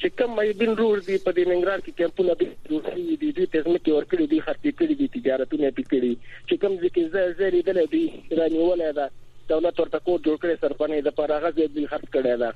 چې 0.00 0.16
کوم 0.20 0.32
مېبن 0.38 0.72
رور 0.78 0.98
دی 1.04 1.14
په 1.26 1.32
دې 1.36 1.44
ننګرهار 1.50 1.82
کې 1.84 1.92
کمپونه 2.00 2.32
به 2.40 2.48
جوړي 2.70 3.14
دي 3.20 3.28
دې 3.36 3.44
تزمه 3.54 3.78
کې 3.84 3.92
ورکړي 3.98 4.26
دي 4.32 4.40
خرڅې 4.46 4.72
کړي 4.78 4.94
دي 5.00 5.06
تجارتونه 5.16 5.68
پې 5.76 5.84
کړي 5.90 6.12
چې 6.48 6.54
کوم 6.62 6.74
ځکه 6.82 7.12
زه 7.14 7.22
زه 7.38 7.46
لري 7.46 7.60
دلته 7.68 7.92
دي 7.94 8.02
ایرانی 8.30 8.60
ولا 8.64 8.90
ده 8.98 9.06
دولت 9.52 9.80
ورته 9.82 10.00
کو 10.08 10.16
جوړ 10.26 10.36
کړي 10.42 10.56
سرپنې 10.62 10.98
د 11.06 11.16
پراغه 11.20 11.50
دې 11.58 11.84
خرڅ 11.92 12.06
کړي 12.14 12.32
ده 12.42 12.50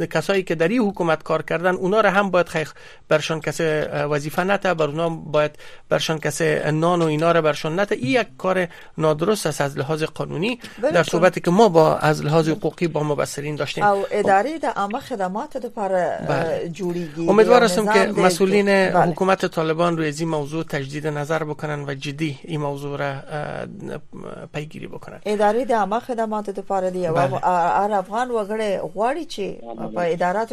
کسایی 0.05 0.43
که 0.43 0.55
در 0.55 0.67
این 0.67 0.81
حکومت 0.81 1.23
کار 1.23 1.41
کردن 1.41 1.73
اونا 1.75 2.01
رو 2.01 2.10
هم 2.10 2.31
باید 2.36 2.48
خیخ 2.56 2.74
برشان 3.10 3.39
کسی 3.41 3.63
وظیفه 4.13 4.43
نته 4.43 4.74
بر 4.74 4.89
اونا 4.93 5.10
باید 5.36 5.52
برشان 5.89 6.19
کسی 6.19 6.48
نان 6.84 7.02
و 7.02 7.06
اینا 7.13 7.32
را 7.38 7.41
برشان 7.48 7.80
نته 7.80 7.95
این 7.95 8.12
یک 8.21 8.30
کار 8.43 8.58
نادرست 9.06 9.48
است 9.48 9.62
از 9.65 9.78
لحاظ 9.82 10.04
قانونی 10.04 10.60
بله 10.82 10.91
در 10.91 11.04
صحبتی 11.13 11.41
که 11.48 11.52
ما 11.52 11.69
با 11.78 11.86
از 12.12 12.26
لحاظ 12.26 12.50
حقوقی 12.50 12.88
با 12.88 13.04
مبصرین 13.04 13.56
داشتیم 13.62 13.84
او 13.84 14.06
اداره 14.12 14.58
د 14.65 14.74
اما 14.84 15.00
خدمات 15.00 15.58
د 15.58 15.65
پر 15.78 15.93
بله. 16.30 16.69
جوریگی 16.71 17.30
امیدوار 17.30 17.63
هستم 17.63 17.93
که 17.93 18.00
مسئولین 18.28 18.65
بله. 18.65 19.06
حکومت 19.12 19.45
طالبان 19.45 19.98
روی 19.98 20.13
این 20.19 20.30
موضوع 20.30 20.63
تجدید 20.63 21.08
نظر 21.08 21.43
بکنن 21.43 21.84
و 21.89 21.93
جدی 21.93 22.39
این 22.43 22.62
موضوع 22.62 22.98
را 23.00 23.12
پیگیری 24.54 24.88
بکنن 24.88 25.19
اداره 25.26 25.65
د 25.65 25.71
اما 25.71 26.00
خدمات 26.00 26.50
د 26.50 26.60
پر 26.60 26.89
دی 26.89 27.08
و 27.08 27.21
افغان 28.02 28.32
وگره 28.32 29.26
چی؟ 29.26 29.60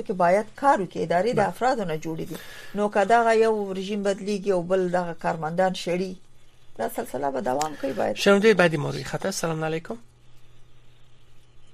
چی 0.06 0.12
باید 0.12 0.46
کارو 0.56 0.86
که 0.86 1.02
اداره 1.02 1.32
د 1.34 1.40
افراد 1.40 1.71
افرادونه 1.72 1.98
جوړې 2.04 2.24
دي 2.30 2.38
نو 2.78 2.88
که 2.94 3.04
دغه 3.14 3.32
یو 3.32 3.72
رژیم 3.78 4.02
بدلیږي 4.08 4.50
او 4.56 4.62
بل 4.72 4.88
دغه 4.98 5.14
کارمندان 5.24 5.74
شړي 5.74 6.16
دا 6.80 6.88
سلسله 6.98 7.30
به 7.36 7.40
دوام 7.50 7.76
کوي 7.80 7.92
باید 8.00 8.16
شنونده 8.24 8.54
بعدی 8.62 8.76
موري 8.84 9.04
خطر 9.12 9.30
سلام 9.42 9.64
علیکم 9.70 9.96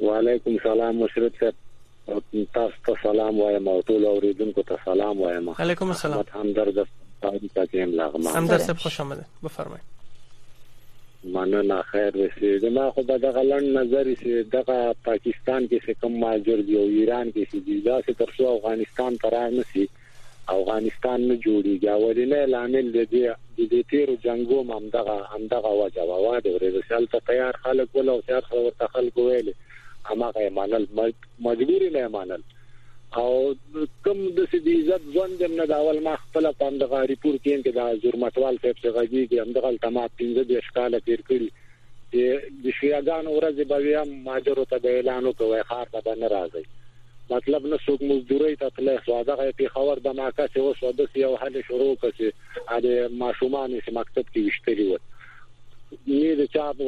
وعلیکم 0.06 0.56
السلام 0.56 0.96
مشرف 1.04 1.32
صاحب 1.44 2.34
تاسو 2.54 2.82
ته 2.86 2.94
سلام 3.02 3.40
وایم 3.40 3.68
او 3.74 3.80
ټول 3.90 4.04
اوریدونکو 4.12 4.62
ته 4.72 4.78
سلام 4.84 5.20
وایم 5.20 5.50
علیکم 5.66 5.90
السلام 5.98 6.24
همدرد 6.40 6.82
تاریخ 7.22 7.52
کې 7.52 7.86
هم 7.86 7.94
لاغما 8.02 8.30
همدرد 8.40 8.60
صاحب 8.70 8.78
خوش 8.86 9.00
آمدید 9.06 9.24
بفرمایئ 9.46 9.82
مننه 11.34 11.76
خیر 11.92 12.12
وسې 12.16 12.58
زما 12.64 12.84
خو 12.96 13.02
به 13.08 13.16
دغه 13.24 13.42
لن 13.50 13.64
نظر 13.78 14.08
سي 14.20 14.34
دغه 14.54 14.76
پاکستان 15.08 15.62
کې 15.70 15.94
کوم 16.02 16.12
ماجر 16.24 16.60
دی 16.68 16.74
او 16.82 16.84
ایران 17.00 17.26
کې 17.34 17.42
چې 17.50 17.58
دیدا 17.70 17.96
سي 18.06 18.12
تر 18.20 18.30
څو 18.38 18.44
افغانستان 18.56 19.12
ترای 19.24 19.48
نه 19.56 19.64
سي 19.72 19.84
افغانستان 20.56 21.20
نه 21.28 21.36
جوړیږي 21.46 21.90
اولنې 21.98 22.40
لامل 22.54 22.86
د 22.96 23.08
دې 23.12 23.26
د 23.70 23.74
تیرو 23.92 24.16
جنگو 24.26 24.60
ممدغه 24.72 25.16
همدغه 25.34 25.70
وجه 25.80 26.02
واه 26.12 26.36
د 26.46 26.56
ورسال 26.56 27.02
ته 27.14 27.18
تیار 27.30 27.54
خلک 27.64 27.88
ول 27.98 28.08
او 28.14 28.20
تیار 28.28 28.42
خلک 28.52 28.62
ورته 28.68 28.86
خلک 28.96 29.14
ویل 29.24 29.48
هغه 30.10 30.44
مانل 30.60 30.84
مجبور 31.46 31.82
نه 31.98 32.04
مانل 32.18 32.42
او 33.16 33.30
کوم 34.04 34.18
د 34.36 34.40
سې 34.50 34.58
د 34.64 34.66
عزت 34.78 35.04
ژوند 35.12 35.38
د 35.42 35.52
نداول 35.60 35.98
ما 36.06 36.14
خپل 36.24 36.46
په 36.58 36.66
اندغاری 36.72 37.14
پور 37.22 37.34
کې 37.42 37.54
ان 37.54 37.62
کې 37.62 37.72
د 37.76 38.02
زرمټوال 38.02 38.56
په 38.64 38.72
څیر 38.80 38.90
غږی 38.96 39.22
کې 39.30 39.40
اندغال 39.44 39.76
تمام 39.84 40.08
15 40.22 40.44
د 40.50 40.58
اشکال 40.62 40.98
تیر 41.06 41.22
کړی 41.30 41.48
د 42.62 42.66
شیاګان 42.78 43.26
ورځ 43.26 43.56
به 43.70 43.78
بیا 43.86 44.02
ماجر 44.28 44.62
ته 44.72 44.92
اعلان 44.92 45.24
وکوي 45.30 45.62
خار 45.70 45.86
ته 45.94 46.04
نه 46.20 46.28
راځي 46.34 46.64
مطلب 47.34 47.66
نه 47.72 47.76
څوک 47.86 48.00
مزدوري 48.10 48.54
ته 48.62 48.68
تلې 48.76 49.04
خو 49.06 49.18
دا 49.30 49.34
غي 49.40 49.50
په 49.62 49.68
خبر 49.76 50.04
د 50.08 50.18
ماکه 50.20 50.46
څه 50.54 50.68
وسو 50.68 50.96
د 51.00 51.08
یو 51.24 51.34
حل 51.42 51.60
شروع 51.70 51.92
کړي 52.04 52.30
ا 52.32 52.84
دې 52.84 53.20
ماشومان 53.24 53.78
چې 53.84 54.00
مکتب 54.00 54.32
کې 54.32 54.48
وشتري 54.48 54.86
وته 54.92 55.17
نه 56.10 56.32
د 56.38 56.42
چا 56.54 56.64
په 56.78 56.86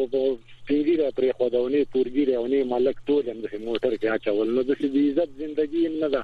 پنګیره 0.66 1.08
پرې 1.18 1.30
خداونی 1.38 1.78
پورګیره 1.92 2.34
او 2.38 2.44
نه 2.54 2.58
ملک 2.72 2.96
ټول 3.10 3.22
هم 3.30 3.38
د 3.44 3.60
موټر 3.68 3.92
کې 4.00 4.08
اچول 4.14 4.48
نو 4.56 4.62
د 4.68 4.72
عزت 5.02 5.30
ژوندۍ 5.38 5.82
نه 6.02 6.08
ده 6.14 6.20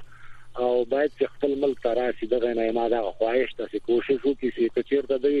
او 0.65 0.71
باید 0.93 1.11
چې 1.17 1.25
خپل 1.37 1.51
ملک 1.63 1.77
ته 1.85 1.91
راشي 1.99 2.25
دغه 2.33 2.51
نه 2.59 2.65
ما 2.79 2.83
دا 2.93 2.99
خواهش 3.17 3.51
ته 3.61 3.65
کوشش 3.87 4.19
وکړي 4.23 4.49
چې 4.57 4.63
کچیر 4.75 5.03
ته 5.13 5.17
دی 5.23 5.35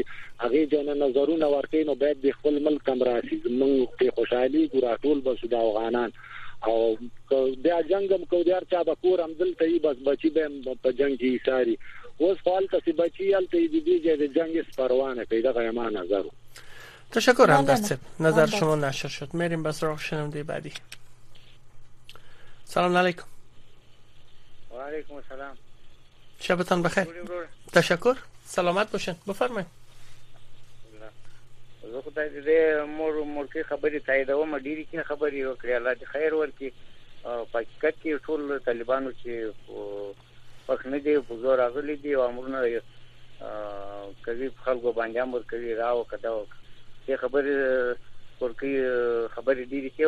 هغه 0.45 0.63
جن 0.71 0.87
نظرونه 1.03 1.47
ورته 1.55 1.83
نو 1.91 1.95
باید 2.05 2.17
د 2.23 2.27
خپل 2.39 2.55
ملک 2.69 2.81
کم 2.89 2.99
راشي 3.09 3.37
موږ 3.43 4.01
په 4.01 4.11
خوشحالي 4.17 4.63
ګراټول 4.73 5.17
به 5.27 5.35
سودا 5.41 5.59
افغانان 5.69 6.09
او 6.71 6.77
بیا 7.67 7.77
جنگم 7.91 8.25
کو 8.33 8.41
دیار 8.49 8.63
چا 8.71 8.81
به 8.89 8.95
کور 9.05 9.21
هم 9.25 9.37
دلته 9.43 9.65
یې 9.73 9.79
بس 9.87 10.03
بچي 10.09 10.29
به 10.39 10.75
په 10.87 10.97
جنگ 11.03 11.21
کې 11.21 11.45
ساری 11.49 11.77
اوس 12.17 12.43
فال 12.49 12.71
ته 12.73 12.93
بچي 13.03 13.31
ال 13.41 13.51
ته 13.55 13.67
دې 13.75 14.01
دې 14.07 14.35
جنگ 14.39 14.73
سپروانه 14.73 15.23
پیدا 15.35 15.51
غیما 15.61 15.87
نظر 15.99 16.33
تشکر 17.11 17.49
هم 17.51 17.65
دسته 17.65 17.97
نظر 18.19 18.45
شما 18.45 18.75
نشر 18.75 19.07
شد 19.07 19.33
میریم 19.33 19.63
به 19.63 19.71
سراغ 19.71 19.99
شنونده 19.99 20.43
بعدی 20.43 20.73
سلام 22.65 22.97
علیکم 22.97 23.23
و 24.71 24.77
علیکم 24.81 25.13
السلام 25.13 25.57
شبتان 26.39 26.83
بخیر 26.83 27.07
تشکر 27.73 28.15
سلامت 28.45 28.91
باشین 28.91 29.15
بفرمایید 29.27 29.67
زه 31.81 32.01
خدای 32.01 32.29
دې 32.43 32.87
مور 32.89 33.23
مور 33.23 33.45
کې 33.45 33.67
خبرې 33.69 34.05
تاییدوم 34.05 34.59
ډیری 34.59 34.87
کې 34.93 34.97
خبرې 35.09 35.41
وکړي 35.49 35.71
الله 35.71 35.93
دې 35.95 36.03
خیر 36.03 36.33
ورکړي 36.33 36.71
په 37.23 37.45
حقیقت 37.59 37.93
کې 38.03 38.23
ټول 38.27 38.59
طالبانو 38.65 39.11
چې 39.23 39.29
پخ 40.67 40.85
نه 40.85 40.99
دی 40.99 41.19
په 41.19 41.35
زور 41.37 41.57
راغلي 41.57 41.95
دي 41.95 42.13
او 42.13 42.23
امرونه 42.25 42.81
کوي 44.25 44.51
خلکو 44.65 44.93
باندې 44.93 45.17
امر 45.17 45.39
کوي 45.51 45.75
راو 45.75 46.05
کډاو 46.11 46.45
چې 47.07 47.17
خبرې 47.23 47.55
ورکی 48.41 48.71
خبرې 49.35 49.61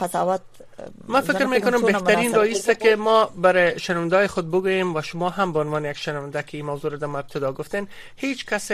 قطاوت 0.00 0.42
ما 1.08 1.20
فکر 1.20 1.44
میکنم 1.46 1.82
بهترین 1.82 2.34
رایسته 2.34 2.74
که 2.74 2.96
ما 2.96 3.30
برای 3.36 3.78
شنونده 3.78 4.28
خود 4.28 4.48
بگوییم 4.50 4.94
و 4.96 5.02
شما 5.02 5.30
هم 5.30 5.52
به 5.52 5.58
عنوان 5.58 5.84
یک 5.84 5.96
شنونده 5.98 6.42
که 6.42 6.56
این 6.56 6.66
موضوع 6.66 6.90
رو 6.90 6.96
در 6.96 7.06
ابتدا 7.06 7.52
گفتین 7.52 7.88
هیچ 8.16 8.46
کس 8.46 8.70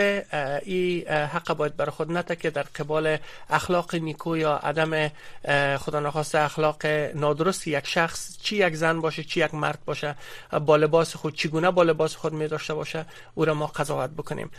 این 0.64 1.08
حق 1.08 1.54
باید 1.56 1.76
برای 1.76 1.90
خود 1.90 2.12
نته 2.12 2.36
که 2.36 2.50
در 2.50 2.62
قبال 2.62 3.16
اخلاق 3.50 3.94
نیکو 3.94 4.36
یا 4.36 4.52
عدم 4.52 5.08
خدا 5.78 6.12
اخلاق 6.34 6.86
نادرست 7.14 7.66
یک 7.68 7.86
شخص 7.86 8.38
چی 8.42 8.56
یک 8.66 8.76
زن 8.76 9.00
باشه 9.00 9.24
چی 9.24 9.44
یک 9.44 9.54
مرد 9.54 9.78
باشه 9.86 10.14
با 10.66 10.76
لباس 10.76 11.16
خود 11.16 11.34
چگونه 11.34 11.70
با 11.70 11.82
لباس 11.82 12.16
خود 12.16 12.32
می 12.32 12.48
داشته 12.48 12.74
باشه 12.74 13.06
او 13.34 13.44
را 13.44 13.54
ما 13.54 13.66
قضاوت 13.66 14.10
بکنیم 14.10 14.50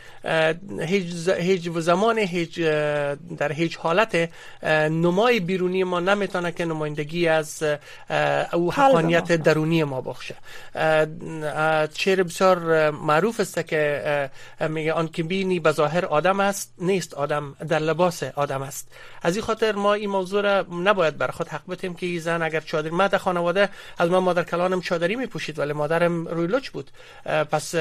هیچ 0.81 1.13
ز... 1.13 1.29
هیچ 1.29 1.69
زمان 1.69 2.17
هیچ 2.17 2.59
در 3.38 3.51
هیچ 3.51 3.77
حالت 3.77 4.29
نمای 4.63 5.39
بیرونی 5.39 5.83
ما 5.83 5.99
نمیتونه 5.99 6.51
که 6.51 6.65
نمایندگی 6.65 7.27
از 7.39 7.63
او 8.54 8.73
حقانیت 8.73 9.32
درونی 9.32 9.84
ما 9.84 10.02
بخشه 10.02 10.36
شعر 11.93 12.23
بسیار 12.23 12.89
معروف 12.89 13.39
است 13.39 13.67
که 13.67 14.30
میگه 14.69 14.93
آن 14.93 15.08
که 15.08 15.23
بینی 15.23 15.60
به 15.60 15.71
ظاهر 15.71 16.06
آدم 16.06 16.39
است 16.39 16.73
نیست 16.78 17.13
آدم 17.13 17.56
در 17.69 17.80
لباس 17.80 18.23
آدم 18.23 18.62
است 18.62 18.88
از 19.21 19.36
این 19.36 19.45
خاطر 19.45 19.71
ما 19.75 19.93
این 19.93 20.10
موضوع 20.10 20.41
را 20.41 20.62
نباید 20.71 21.17
بر 21.17 21.28
خود 21.28 21.47
حق 21.47 21.63
بتیم 21.69 21.93
که 21.93 22.06
این 22.06 22.19
زن 22.19 22.41
اگر 22.41 22.60
چادر 22.60 22.91
مد 22.91 23.17
خانواده 23.17 23.69
از 23.97 24.10
من 24.10 24.17
مادر 24.17 24.43
کلانم 24.43 24.82
چادری 24.82 25.15
می 25.15 25.25
پوشید 25.25 25.60
ولی 25.60 25.73
مادرم 25.73 26.28
روی 26.28 26.47
لچ 26.47 26.69
بود 26.69 26.91
پس 27.52 27.75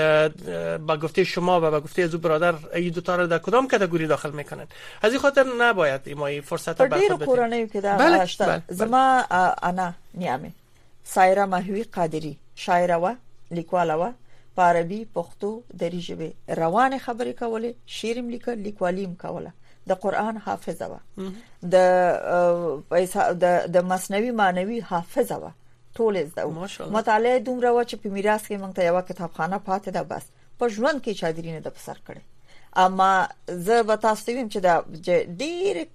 با 0.88 0.97
گفته 1.03 1.25
شما 1.25 1.59
و 1.61 1.71
با 1.71 1.81
گفته 1.81 2.03
از 2.03 2.14
او 2.14 2.21
برادر 2.21 2.55
این 2.75 2.90
دو 2.90 3.01
تا 3.01 3.16
را 3.16 3.27
در 3.27 3.38
کدام 3.38 3.68
کاتگوری 3.68 4.07
داخل 4.07 4.31
میکنن 4.31 4.66
از 5.03 5.12
این 5.12 5.21
خاطر 5.21 5.44
نباید 5.61 6.09
ما 6.16 6.27
این 6.27 6.40
فرصت 6.42 6.77
بر 6.79 6.99
خود 7.09 7.27
بله. 7.38 7.66
بله. 7.66 8.27
بله. 8.40 8.62
زما 8.68 9.05
انا 9.62 9.94
نیامه 10.14 10.50
سایره 11.04 11.44
مهوی 11.44 11.82
قادری 11.84 12.38
شاعره 12.54 12.96
و 12.96 13.14
لیکواله 13.50 13.94
و 13.94 14.12
په 14.56 14.62
عربي 14.62 15.08
پښتو 15.14 15.74
دري 15.78 16.00
ژبه 16.00 16.32
روانه 16.48 16.98
خبرې 16.98 17.34
کولې 17.34 17.74
شیرم 17.87 18.28
لیکل 18.28 18.54
لیکوالیم 18.54 19.14
کوله 19.16 19.52
د 19.88 19.92
قران 19.94 20.37
حافظه 20.37 20.84
و 20.84 20.96
د 21.62 21.76
د 23.40 23.72
د 23.74 23.84
مصنوي 23.84 24.30
مانوي 24.30 24.80
حافظه 24.80 25.34
و 25.37 25.48
ټول 25.96 26.16
زده 26.32 26.44
مطالعه 26.90 27.38
دومره 27.38 27.70
و 27.70 27.84
چې 27.84 27.94
په 27.96 28.08
میراث 28.11 28.44
کې 28.46 28.56
مونږ 28.62 28.74
ته 28.76 28.82
یو 28.84 29.02
کتابخانه 29.02 29.58
پاتې 29.66 29.88
ده 29.88 30.02
بس 30.02 30.22
په 30.58 30.68
ژوند 30.68 31.02
کې 31.02 31.11
چادرینه 31.20 31.61
د 31.61 31.68
پسر 31.70 31.98
کړي 32.08 32.20
اما 32.76 33.28
زه 33.48 33.82
به 33.82 33.96
تاسو 33.96 34.32
ویم 34.32 34.48
چې 34.48 34.56
دا 34.58 34.82
ډېر 35.44 35.87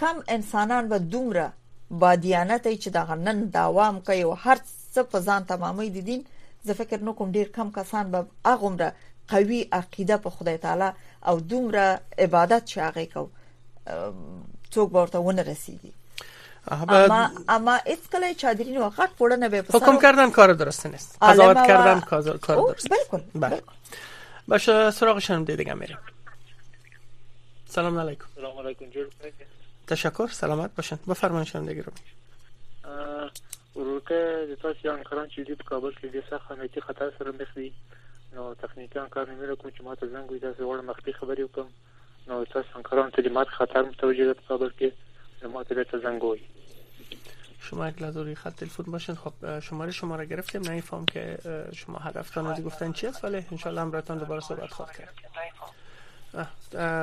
کم 0.00 0.22
انسانان 0.28 0.88
به 0.88 0.98
دومره 0.98 1.52
با 1.92 2.14
دیانت 2.16 2.68
چې 2.74 2.88
د 2.94 3.04
غنن 3.08 3.44
داوام 3.56 4.00
کوي 4.00 4.22
او 4.22 4.34
هر 4.44 4.58
څه 4.94 5.02
په 5.14 5.20
ځان 5.30 5.44
تمامي 5.50 5.88
دي 5.96 6.02
دین 6.02 6.22
زه 6.64 6.72
فکر 6.78 7.02
نکوم 7.08 7.32
ډیر 7.32 7.48
کم 7.56 7.70
کسان 7.70 8.10
به 8.10 8.26
اغمره 8.52 8.92
قوي 9.34 9.58
عقیده 9.72 10.16
په 10.26 10.30
خدای 10.30 10.58
تعالی 10.64 10.88
او 11.32 11.40
دومره 11.40 12.00
عبادت 12.18 12.70
شاغې 12.70 13.12
کو 13.14 13.28
څوک 14.72 14.88
ورته 14.92 15.18
ونه 15.18 15.42
رسیدي 15.42 15.92
اما 16.68 17.32
اما 17.48 17.78
اسکل 17.92 18.32
چادرین 18.40 18.76
وقت 18.82 19.16
پردن 19.18 19.48
به 19.54 19.64
حکم 19.74 19.98
کردن 20.02 20.30
کار 20.36 20.52
درست 20.60 20.86
نیست 20.86 21.16
قضاوت 21.22 21.66
کردن 21.66 22.00
کار 22.10 22.22
درست 22.28 22.88
بالکل 22.96 23.28
بله 23.46 23.62
باشه 24.48 24.90
سراغ 24.90 25.18
شنم 25.18 25.44
دیگه 25.44 25.74
میریم 25.80 25.98
سلام 27.68 27.98
علیکم 27.98 28.26
سلام 28.40 28.58
علیکم 28.64 28.86
تشکر 29.86 30.26
سلامت 30.26 30.74
باشن 30.76 30.98
بفرمایید 31.08 31.48
شما 31.48 31.66
دیگه 31.68 31.82
رو 31.82 31.92
ورکه 33.76 34.46
د 34.50 34.54
تاسو 34.62 34.90
انکران 34.90 35.28
چې 35.28 35.40
دی 35.46 35.54
په 35.54 35.64
کابل 35.64 35.90
کې 35.92 36.04
د 36.06 36.22
سخت 36.30 36.50
امنیتي 36.52 36.80
خطر 36.80 37.10
سره 37.18 37.32
مخ 37.40 37.54
نو 38.34 38.54
تخنیکی 38.62 38.98
انکار 38.98 39.30
نه 39.30 39.36
لري 39.42 39.56
کوم 39.56 39.70
چې 39.70 39.80
ماته 39.84 40.06
زنګ 40.08 40.32
وي 40.32 40.38
تاسو 40.40 40.68
وړ 40.72 40.84
مخفي 40.88 41.12
خبرې 41.12 41.40
وکم 41.40 41.68
نو 42.28 42.44
تاسو 42.56 42.76
انکران 42.80 43.10
تعلیمات 43.10 43.48
خطر 43.60 43.82
متوجه 43.88 44.24
ده 44.24 44.34
په 44.34 44.44
کابل 44.48 44.70
کې 44.82 45.46
ماته 45.56 45.74
به 45.80 46.02
زنګ 46.02 46.22
وي 46.22 46.40
شما 47.70 47.88
یک 47.88 48.02
لحظه 48.02 48.34
خط 48.34 48.54
تلفن 48.64 48.92
باشین 48.92 49.14
خب 49.14 49.60
شماره 49.60 49.90
شما 50.02 50.16
را 50.16 50.24
گرفتیم 50.24 50.62
نه 50.70 50.80
فهم 50.80 51.06
که 51.06 51.38
شما 51.76 51.98
هدفتان 51.98 52.46
رو 52.46 52.62
گفتن 52.62 52.92
چی 52.92 53.06
است 53.06 53.24
ولی 53.24 53.44
ان 53.50 53.56
شاء 53.56 53.72
الله 53.72 54.00
دوباره 54.00 54.40
صحبت 54.40 54.70
خواهد 54.72 54.96
کرد 54.96 55.14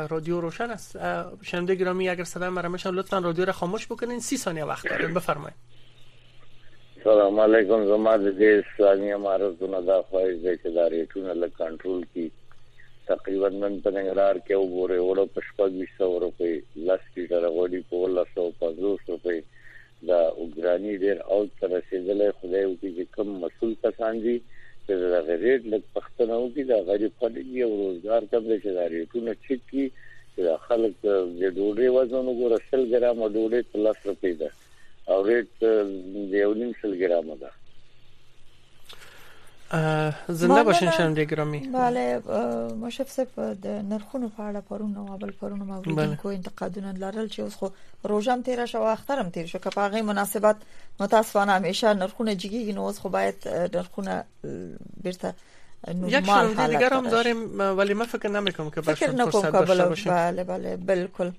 رادیو 0.09 0.41
روشن 0.41 0.71
است 0.71 0.99
شنونده 1.43 1.75
گرامی 1.75 2.09
اگر 2.09 2.23
صدای 2.23 2.49
مرا 2.49 2.69
میشن 2.69 2.91
لطفا 2.91 3.17
رادیو 3.23 3.45
را 3.45 3.53
خاموش 3.53 3.87
بکنین 3.87 4.19
سی 4.19 4.37
ثانیه 4.37 4.65
وقت 4.65 4.89
دارین 4.89 5.13
بفرمایید 5.13 5.57
سلام 7.03 7.39
علیکم 7.39 7.85
زما 7.85 8.17
د 8.17 8.31
دې 8.39 8.63
اسلامي 8.65 9.11
امارتونو 9.13 9.81
دا 9.81 10.01
خواهش 10.03 10.35
ده 10.41 10.57
چې 10.57 10.67
دا 10.75 10.87
ریټونه 10.89 11.31
له 11.37 11.49
کنټرول 11.59 12.05
کی 12.13 12.31
تقریبا 13.07 13.49
من 13.49 13.79
په 13.79 13.89
ننګرهار 13.91 14.37
کې 14.47 14.53
وګوره 14.53 14.99
وړو 15.07 15.25
پشپږ 15.35 15.71
ویشتو 15.73 16.19
روپۍ 16.19 16.63
لاس 16.75 16.99
کې 17.15 17.29
سره 17.29 17.49
غوډي 17.49 17.83
په 17.89 18.07
لاسو 18.15 18.51
په 18.59 18.71
زوس 18.79 18.99
روپۍ 19.07 19.39
دا 20.07 20.19
اوګرانی 20.41 20.97
ډیر 21.03 21.21
او 21.21 21.45
تر 21.61 21.67
رسیدلې 21.77 22.33
خدای 22.41 22.65
وکړي 22.65 22.91
چې 22.97 23.05
کم 23.15 23.27
مسول 23.45 23.75
کسان 23.83 24.19
دي 24.25 24.39
چې 24.89 24.95
دا 25.13 25.19
غریب 25.29 25.61
لږ 25.73 25.83
پښتنه 25.95 26.33
و 26.39 26.45
کې 26.53 26.63
دا 26.71 26.79
غریب 26.89 27.11
خلک 27.21 27.45
یو 27.63 27.71
روزګار 27.83 28.21
کم 28.31 28.43
دي 28.49 28.57
چې 28.63 28.69
دا 28.77 28.83
ریټونه 28.95 29.31
چیک 29.43 29.61
کی 29.71 29.85
چې 30.33 30.41
خلک 30.67 30.93
د 31.05 31.07
ډوډۍ 31.57 31.89
وزن 31.97 32.23
وګورل 32.27 32.61
شل 32.67 32.81
ګرام 32.93 33.17
ډوډۍ 33.35 33.61
300 33.73 34.07
روپۍ 34.09 34.33
ده 34.41 34.49
او 35.11 35.17
ریټ 35.29 35.51
دیولین 36.31 36.71
شل 36.79 36.93
ګرام 37.01 37.27
ده 37.41 37.49
زنده 40.27 40.63
باشین 40.63 40.91
شنونده 40.91 41.25
گرامی 41.25 41.59
بله 41.73 42.19
مشف 42.81 43.09
صاحب 43.11 43.57
د 43.63 43.67
نرخونو 43.67 44.29
په 44.37 44.43
اړه 44.53 44.61
پرون 44.69 44.97
او 44.97 45.17
بل 45.17 45.31
پرون 45.31 45.59
موریدونکو 45.63 46.29
انتقادونه 46.29 46.91
لرل 46.97 47.27
چې 47.27 47.39
اوس 47.39 47.55
خو 47.55 47.69
روزم 48.03 48.41
تیر 48.41 48.65
شو 48.65 48.81
اخترم 48.81 49.29
تیر 49.29 49.45
شو 49.45 49.59
که 49.59 49.69
په 49.69 49.81
هغه 49.81 50.01
مناسبت 50.01 50.55
متاسفانه 50.99 51.51
همیشه 51.51 51.93
نرخونه 51.93 52.35
جګیږي 52.37 52.73
نو 52.73 52.81
اوس 52.85 52.99
خو 52.99 53.09
باید 53.09 53.47
نرخونه 53.47 54.23
بیرته 55.03 55.33
یک 56.05 56.25
شنونده 56.25 56.67
دیگر 56.67 56.93
هم 56.93 57.09
داریم 57.09 57.59
ولی 57.77 57.93
من 57.93 58.05
فکر 58.05 58.29
نمیکنم 58.29 58.69
که 58.69 58.81
فکر 58.81 59.11
نکنم 59.11 59.65
که 59.95 60.09
بله 60.09 60.43
بله 60.43 60.77
بالکل 60.77 61.31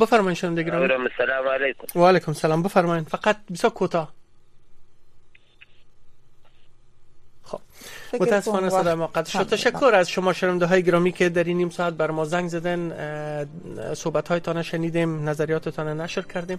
بفرمایید 0.00 0.38
شنونده 0.38 0.62
گرامی 0.62 0.86
السلام 0.92 1.48
علیکم 1.48 2.00
و 2.00 2.06
علیکم 2.08 2.30
السلام 2.32 2.62
بفرمایید 2.62 3.08
فقط 3.08 3.36
بسیار 3.54 3.72
کوتاه 3.72 4.12
متاسفانه 8.20 8.68
قطع 9.06 9.30
شد 9.30 9.48
تشکر 9.48 9.88
بله. 9.88 9.96
از 9.96 10.08
شما 10.10 10.32
شرمنده 10.32 10.66
های 10.66 10.82
گرامی 10.82 11.12
که 11.12 11.28
در 11.28 11.44
این 11.44 11.56
نیم 11.56 11.68
ساعت 11.70 11.94
بر 11.94 12.10
ما 12.10 12.24
زنگ 12.24 12.48
زدن 12.48 12.94
صحبت 13.94 14.28
هایتان 14.28 14.62
شنیدیم 14.62 15.28
نظریاتتان 15.28 16.00
نشر 16.00 16.22
کردیم 16.22 16.58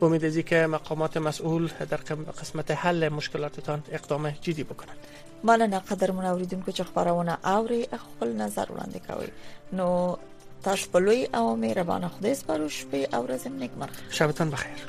با 0.00 0.06
امید 0.06 0.46
که 0.46 0.66
مقامات 0.66 1.16
مسئول 1.16 1.70
در 1.90 1.96
قسمت 2.40 2.70
حل 2.70 3.08
مشکلاتتان 3.08 3.82
اقدام 3.92 4.30
جدی 4.30 4.64
بکنند 4.64 4.96
من 5.44 5.82
قدرمن 5.90 6.46
که 6.46 6.56
که 6.72 6.84
خبرونه 6.84 7.38
اوری 7.48 7.86
خپل 7.86 8.28
نظر 8.28 8.66
ولنده 8.72 8.98
کوي 8.98 9.26
نو 9.72 10.16
تاسو 10.62 10.90
په 10.90 10.98
لوی 10.98 11.28
او 11.34 11.56
مهربان 11.56 12.08
خدای 12.08 12.34
سپاروش 12.34 12.86
په 12.92 13.08
اورزم 13.16 13.52
نیک 13.52 13.60
نیکمرغه 13.60 13.90
شبتان 14.10 14.50
بخیر 14.50 14.82